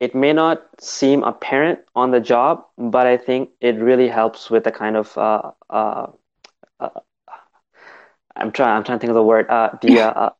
[0.00, 4.64] It may not seem apparent on the job, but I think it really helps with
[4.64, 6.06] the kind of uh, uh,
[6.80, 7.00] uh
[8.36, 8.76] I'm trying.
[8.76, 9.48] I'm trying to think of the word.
[9.48, 10.30] Uh, the uh,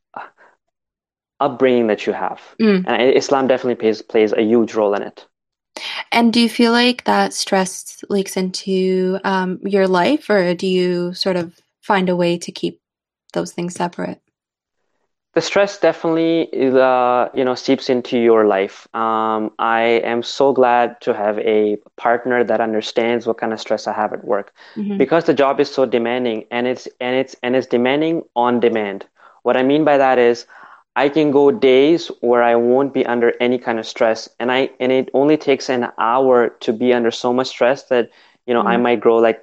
[1.41, 2.41] upbringing that you have.
[2.61, 2.85] Mm.
[2.87, 5.27] And Islam definitely plays plays a huge role in it.
[6.13, 11.15] And do you feel like that stress leaks into um, your life, or do you
[11.15, 12.81] sort of find a way to keep
[13.33, 14.21] those things separate?
[15.35, 18.89] The stress definitely, uh, you know, seeps into your life.
[18.95, 23.87] Um, I am so glad to have a partner that understands what kind of stress
[23.87, 24.99] I have at work, mm-hmm.
[24.99, 29.07] because the job is so demanding, and it's and it's and it's demanding on demand.
[29.45, 30.47] What I mean by that is,
[30.97, 34.71] I can go days where I won't be under any kind of stress, and I
[34.81, 38.11] and it only takes an hour to be under so much stress that
[38.47, 38.69] you know mm.
[38.69, 39.43] I might grow like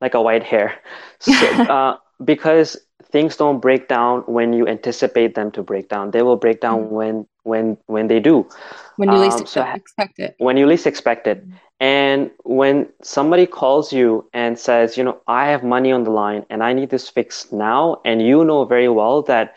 [0.00, 0.74] like a white hair,
[1.20, 1.32] so,
[1.68, 2.76] uh, because
[3.14, 6.10] things don't break down when you anticipate them to break down.
[6.10, 6.88] They will break down mm.
[6.88, 8.48] when when when they do.
[8.96, 10.34] When you least um, so expect it.
[10.38, 11.46] When you least expect it.
[11.46, 11.52] Mm.
[11.80, 16.46] And when somebody calls you and says, you know, I have money on the line
[16.48, 19.54] and I need this fixed now, and you know very well that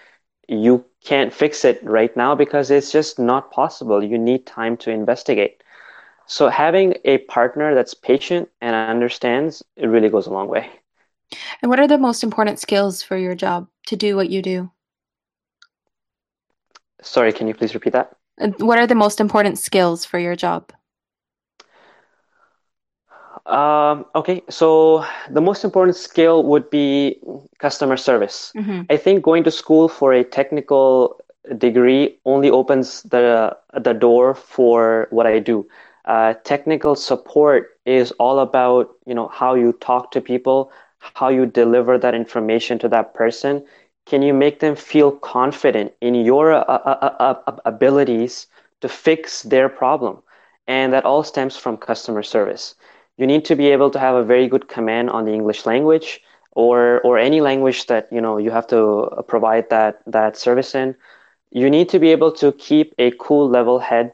[0.47, 4.03] you can't fix it right now because it's just not possible.
[4.03, 5.63] You need time to investigate.
[6.25, 10.69] So having a partner that's patient and understands it really goes a long way.
[11.61, 14.71] And what are the most important skills for your job to do what you do?
[17.01, 18.15] Sorry, can you please repeat that?
[18.59, 20.71] What are the most important skills for your job?
[23.47, 27.19] Um, okay, so the most important skill would be
[27.59, 28.51] customer service.
[28.57, 28.81] Mm-hmm.
[28.89, 31.17] I think going to school for a technical
[31.57, 35.65] degree only opens the the door for what I do.
[36.03, 40.69] Uh, technical support is all about you know how you talk to people,
[40.99, 43.63] how you deliver that information to that person.
[44.05, 48.47] Can you make them feel confident in your uh, uh, uh, uh abilities
[48.81, 50.21] to fix their problem?
[50.67, 52.75] And that all stems from customer service
[53.17, 56.21] you need to be able to have a very good command on the English language
[56.51, 58.79] or or any language that you know you have to
[59.17, 60.95] uh, provide that that service in.
[61.51, 64.13] You need to be able to keep a cool level head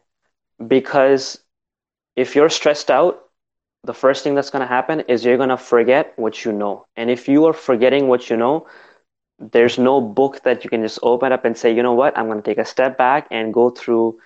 [0.67, 1.39] because
[2.15, 3.23] if you're stressed out,
[3.83, 6.85] the first thing that's going to happen is you're going to forget what you know.
[6.95, 8.67] And if you are forgetting what you know,
[9.39, 12.27] there's no book that you can just open up and say, you know what, I'm
[12.27, 14.17] going to take a step back and go through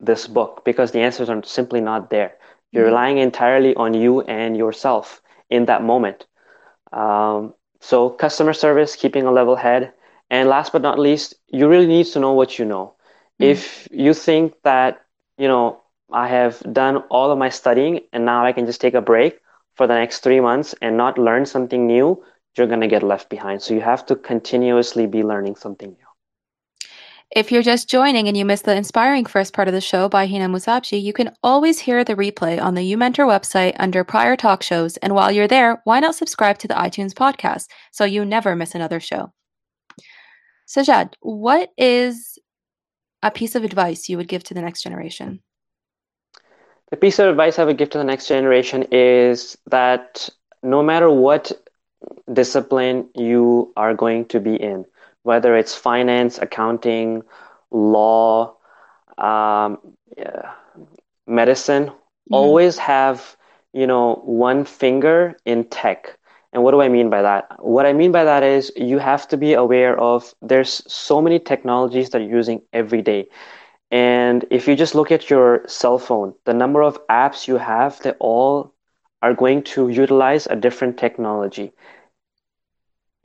[0.00, 2.34] this book because the answers are simply not there.
[2.72, 2.90] You're mm-hmm.
[2.90, 6.26] relying entirely on you and yourself in that moment.
[6.92, 9.92] Um, so, customer service, keeping a level head.
[10.28, 12.94] And last but not least, you really need to know what you know.
[13.40, 13.44] Mm-hmm.
[13.44, 15.04] If you think that,
[15.38, 18.94] you know, I have done all of my studying and now I can just take
[18.94, 19.40] a break
[19.74, 22.24] for the next three months and not learn something new,
[22.56, 23.62] you're going to get left behind.
[23.62, 26.05] So you have to continuously be learning something new.
[27.34, 30.28] If you're just joining and you missed the inspiring first part of the show by
[30.28, 34.62] Heena Musabji, you can always hear the replay on the UMentor website under prior talk
[34.62, 34.96] shows.
[34.98, 38.76] And while you're there, why not subscribe to the iTunes podcast so you never miss
[38.76, 39.32] another show?
[40.68, 42.38] Sajjad, what is
[43.24, 45.40] a piece of advice you would give to the next generation?
[46.90, 50.28] The piece of advice I would give to the next generation is that
[50.62, 51.50] no matter what
[52.32, 54.84] discipline you are going to be in,
[55.26, 57.22] whether it's finance, accounting,
[57.72, 58.54] law,
[59.18, 59.78] um,
[60.16, 60.52] yeah,
[61.26, 62.34] medicine, mm-hmm.
[62.34, 63.36] always have
[63.72, 66.16] you know one finger in tech.
[66.52, 67.42] And what do I mean by that?
[67.58, 71.38] What I mean by that is you have to be aware of there's so many
[71.38, 73.26] technologies that you're using every day.
[73.90, 78.00] And if you just look at your cell phone, the number of apps you have,
[78.00, 78.72] they all
[79.22, 81.72] are going to utilize a different technology.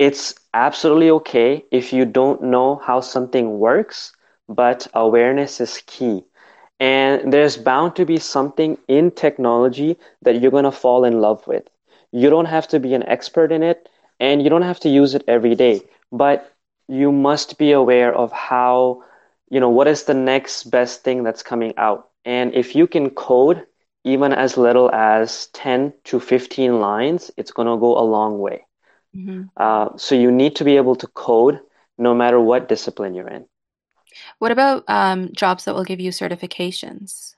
[0.02, 4.14] It's absolutely okay if you don't know how something works,
[4.50, 6.26] but awareness is key.
[6.80, 11.48] And there's bound to be something in technology that you're going to fall in love
[11.48, 11.70] with.
[12.12, 13.90] You don't have to be an expert in it
[14.20, 15.82] and you don't have to use it every day,
[16.12, 16.52] but
[16.88, 19.04] you must be aware of how
[19.50, 22.10] you know, what is the next best thing that's coming out?
[22.26, 23.68] And if you can code
[24.04, 28.66] even as little as 10 to 15 lines, it's going to go a long way.
[29.16, 29.44] Mm-hmm.
[29.58, 31.60] Uh, so you need to be able to code
[31.98, 33.46] no matter what discipline you're in.
[34.40, 37.36] What about um, jobs that will give you certifications?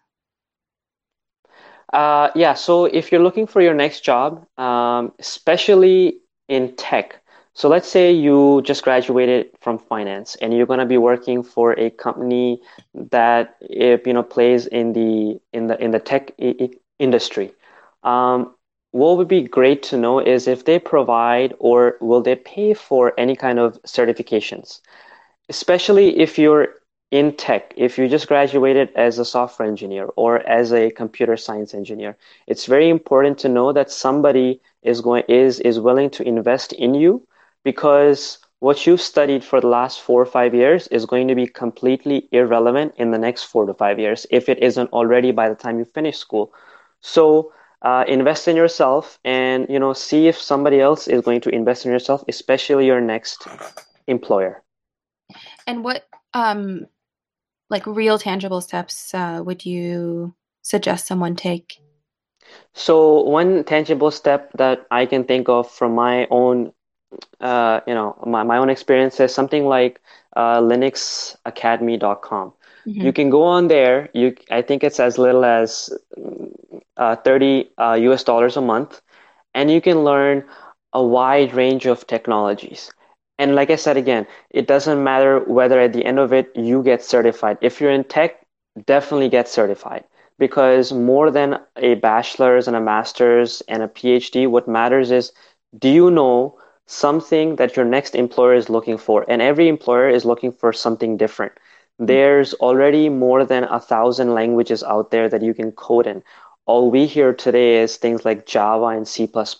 [1.91, 6.17] Uh, yeah, so if you're looking for your next job, um, especially
[6.47, 7.21] in tech,
[7.53, 11.73] so let's say you just graduated from finance and you're going to be working for
[11.73, 12.59] a company
[13.11, 17.53] that you know plays in the in the in the tech I- industry.
[18.03, 18.55] Um,
[18.93, 23.11] what would be great to know is if they provide or will they pay for
[23.17, 24.81] any kind of certifications,
[25.49, 26.67] especially if you're
[27.09, 31.73] in tech, if you just graduated as a software engineer or as a computer science
[31.73, 32.15] engineer,
[32.45, 36.93] it's very important to know that somebody is going is is willing to invest in
[36.93, 37.27] you
[37.63, 41.47] because what you've studied for the last four or five years is going to be
[41.47, 45.55] completely irrelevant in the next four to five years if it isn't already by the
[45.55, 46.53] time you finish school.
[47.01, 47.51] So
[47.83, 51.85] uh, invest in yourself and you know see if somebody else is going to invest
[51.85, 53.47] in yourself, especially your next
[54.07, 54.63] employer.
[55.67, 56.87] And what um,
[57.69, 61.79] like real tangible steps uh, would you suggest someone take?
[62.73, 66.73] So one tangible step that I can think of from my own
[67.41, 70.01] uh, you know, my, my own experience is something like
[70.35, 72.53] uh, linuxacademy.com.
[72.87, 73.01] Mm-hmm.
[73.01, 74.09] You can go on there.
[74.13, 75.89] You, I think it's as little as
[76.97, 79.01] uh, 30 uh, US dollars a month,
[79.53, 80.43] and you can learn
[80.93, 82.91] a wide range of technologies.
[83.37, 86.83] And like I said again, it doesn't matter whether at the end of it you
[86.83, 87.57] get certified.
[87.61, 88.45] If you're in tech,
[88.85, 90.03] definitely get certified
[90.39, 95.31] because more than a bachelor's and a master's and a PhD, what matters is
[95.77, 99.25] do you know something that your next employer is looking for.
[99.27, 101.53] And every employer is looking for something different.
[102.05, 106.23] There's already more than a thousand languages out there that you can code in.
[106.65, 109.25] All we hear today is things like Java and C.
[109.25, 109.55] But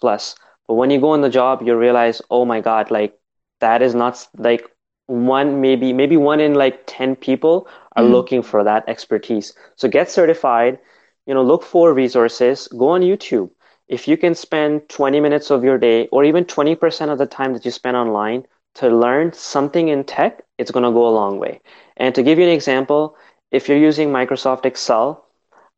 [0.68, 3.18] when you go on the job, you realize, oh my God, like
[3.60, 4.70] that is not like
[5.08, 8.12] one, maybe, maybe one in like 10 people are mm.
[8.12, 9.54] looking for that expertise.
[9.76, 10.80] So get certified,
[11.26, 13.50] you know, look for resources, go on YouTube
[13.88, 17.54] if you can spend 20 minutes of your day or even 20% of the time
[17.54, 21.39] that you spend online to learn something in tech, it's going to go a long
[21.39, 21.62] way.
[21.97, 23.16] And to give you an example,
[23.51, 25.26] if you're using Microsoft Excel,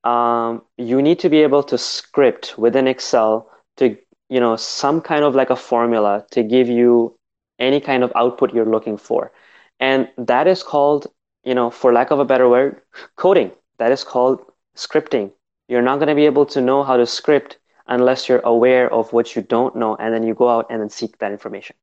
[0.03, 3.97] um, you need to be able to script within Excel to,
[4.29, 7.17] you know, some kind of like a formula to give you
[7.59, 9.31] any kind of output you're looking for.
[9.79, 11.07] And that is called,
[11.43, 12.81] you know, for lack of a better word,
[13.15, 13.51] coding.
[13.77, 14.39] That is called
[14.75, 15.31] scripting.
[15.67, 17.57] You're not going to be able to know how to script
[17.87, 20.89] unless you're aware of what you don't know and then you go out and then
[20.89, 21.75] seek that information.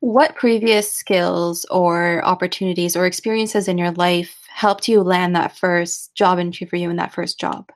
[0.00, 6.14] What previous skills or opportunities or experiences in your life helped you land that first
[6.14, 7.70] job interview for you in that first job?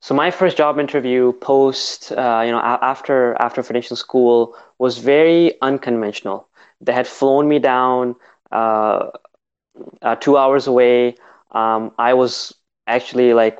[0.00, 5.60] So my first job interview post, uh, you know, after after finishing school was very
[5.60, 6.48] unconventional.
[6.80, 8.14] They had flown me down
[8.52, 9.10] uh,
[10.02, 11.16] uh, two hours away.
[11.50, 12.54] Um, I was
[12.86, 13.58] actually like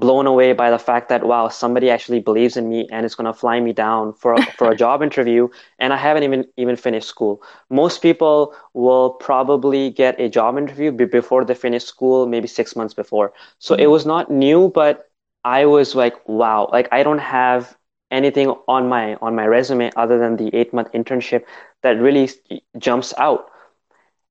[0.00, 3.26] blown away by the fact that wow somebody actually believes in me and is going
[3.26, 6.76] to fly me down for a, for a job interview and i haven't even even
[6.76, 12.46] finished school most people will probably get a job interview before they finish school maybe
[12.48, 13.82] six months before so mm-hmm.
[13.84, 15.10] it was not new but
[15.44, 17.76] i was like wow like i don't have
[18.10, 21.44] anything on my on my resume other than the eight month internship
[21.82, 22.30] that really
[22.78, 23.50] jumps out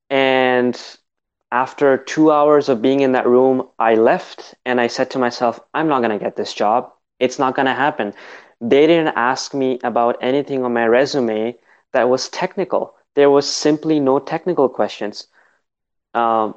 [0.10, 0.98] and
[1.54, 5.62] after two hours of being in that room, I left and I said to myself,
[5.74, 6.92] I'm not going to get this job.
[7.20, 8.14] It's not going to happen.
[8.62, 11.58] They didn't ask me about anything on my resume
[11.94, 12.96] that was technical.
[13.16, 15.28] There was simply no technical questions.
[16.16, 16.56] Um,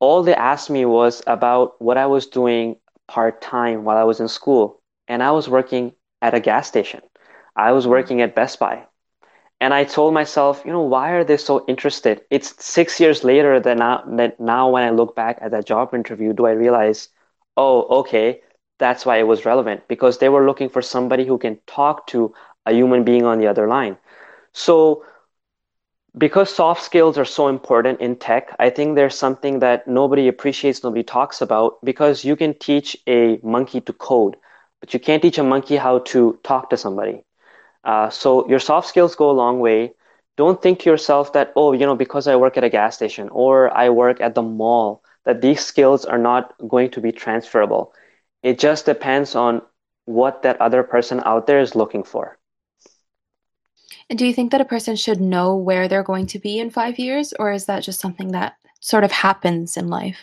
[0.00, 2.78] all they asked me was about what I was doing
[3.08, 4.82] part time while I was in school.
[5.08, 7.02] And I was working at a gas station.
[7.56, 8.87] I was working at Best Buy.
[9.60, 12.22] And I told myself, you know, why are they so interested?
[12.30, 15.94] It's six years later that now, that now when I look back at that job
[15.94, 17.08] interview, do I realize,
[17.56, 18.42] oh, okay,
[18.78, 22.32] that's why it was relevant because they were looking for somebody who can talk to
[22.66, 23.96] a human being on the other line.
[24.52, 25.04] So,
[26.18, 30.82] because soft skills are so important in tech, I think there's something that nobody appreciates,
[30.84, 34.36] nobody talks about because you can teach a monkey to code,
[34.80, 37.24] but you can't teach a monkey how to talk to somebody.
[37.84, 39.92] Uh, so your soft skills go a long way.
[40.36, 43.28] Don't think to yourself that, oh, you know, because I work at a gas station
[43.30, 47.92] or I work at the mall, that these skills are not going to be transferable.
[48.42, 49.62] It just depends on
[50.04, 52.38] what that other person out there is looking for.
[54.08, 56.70] And do you think that a person should know where they're going to be in
[56.70, 60.18] five years, or is that just something that sort of happens in life?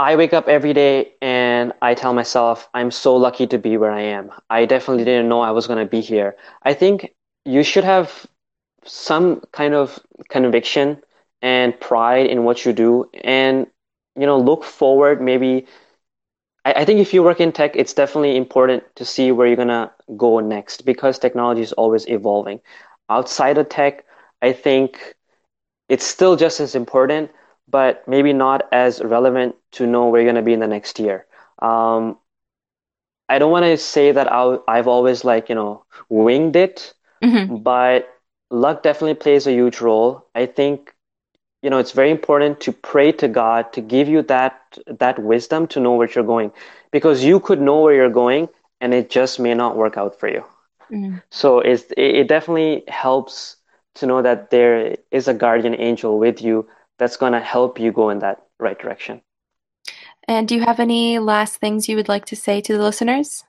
[0.00, 3.92] I wake up every day and I tell myself, I'm so lucky to be where
[3.92, 4.32] I am.
[4.48, 6.36] I definitely didn't know I was going to be here.
[6.62, 8.26] I think you should have
[8.84, 11.02] some kind of conviction
[11.42, 13.66] and pride in what you do and,
[14.16, 15.20] you know, look forward.
[15.20, 15.66] Maybe,
[16.64, 19.56] I, I think if you work in tech, it's definitely important to see where you're
[19.56, 22.60] going to go next because technology is always evolving.
[23.10, 24.06] Outside of tech,
[24.42, 25.16] I think
[25.88, 27.30] it's still just as important
[27.70, 30.98] but maybe not as relevant to know where you're going to be in the next
[30.98, 31.26] year.
[31.60, 32.18] Um,
[33.28, 36.92] I don't want to say that i have always like you know winged it,
[37.22, 37.58] mm-hmm.
[37.58, 38.08] but
[38.50, 40.26] luck definitely plays a huge role.
[40.34, 40.94] I think
[41.62, 45.68] you know it's very important to pray to God to give you that that wisdom
[45.68, 46.50] to know where you're going,
[46.90, 48.48] because you could know where you're going
[48.80, 50.44] and it just may not work out for you.
[50.90, 51.18] Mm-hmm.
[51.30, 53.56] So it's, it definitely helps
[53.96, 56.66] to know that there is a guardian angel with you
[57.00, 59.22] that's going to help you go in that right direction.
[60.28, 63.42] And do you have any last things you would like to say to the listeners?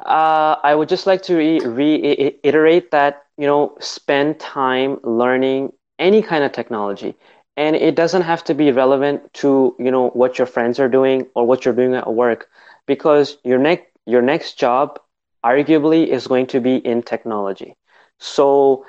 [0.00, 6.22] Uh, I would just like to re- reiterate that you know spend time learning any
[6.22, 7.14] kind of technology,
[7.56, 11.26] and it doesn't have to be relevant to you know what your friends are doing
[11.34, 12.48] or what you're doing at work,
[12.86, 15.00] because your next your next job
[15.44, 17.74] arguably is going to be in technology.
[18.18, 18.84] So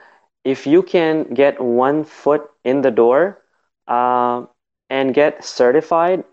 [0.47, 3.41] if you can get one foot in the door
[3.87, 4.45] uh,
[4.89, 6.23] and get certified,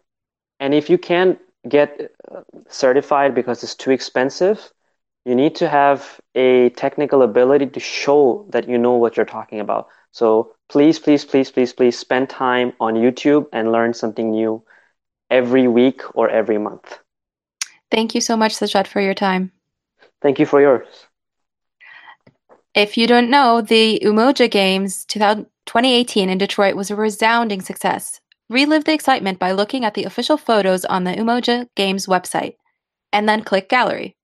[0.61, 1.39] and if you can't
[1.69, 4.73] get uh, certified because it's too expensive,
[5.25, 9.61] you need to have a technical ability to show that you know what you're talking
[9.61, 9.89] about.
[10.13, 14.63] So please, please, please, please, please spend time on YouTube and learn something new
[15.31, 16.99] every week or every month.
[17.91, 19.53] Thank you so much, Sajjad, for your time.
[20.23, 21.07] Thank you for yours.
[22.75, 28.21] If you don't know, the Umoja Games 2018 in Detroit was a resounding success.
[28.51, 32.57] Relive the excitement by looking at the official photos on the Umoja Games website,
[33.13, 34.17] and then click Gallery.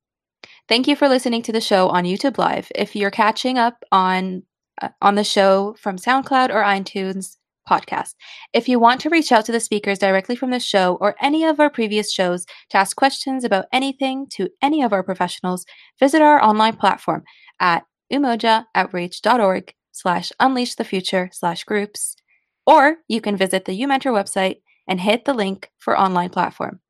[0.69, 2.69] Thank you for listening to the show on YouTube Live.
[2.75, 4.43] If you're catching up on
[4.83, 7.37] uh, on the show from SoundCloud or iTunes
[7.69, 8.15] podcast.
[8.53, 11.45] If you want to reach out to the speakers directly from the show or any
[11.45, 15.65] of our previous shows to ask questions about anything to any of our professionals,
[16.01, 17.23] visit our online platform
[17.61, 22.17] at umojaoutreach.org slash unleash the future slash groups,
[22.67, 26.81] or you can visit the UMentor website and hit the link for online platform.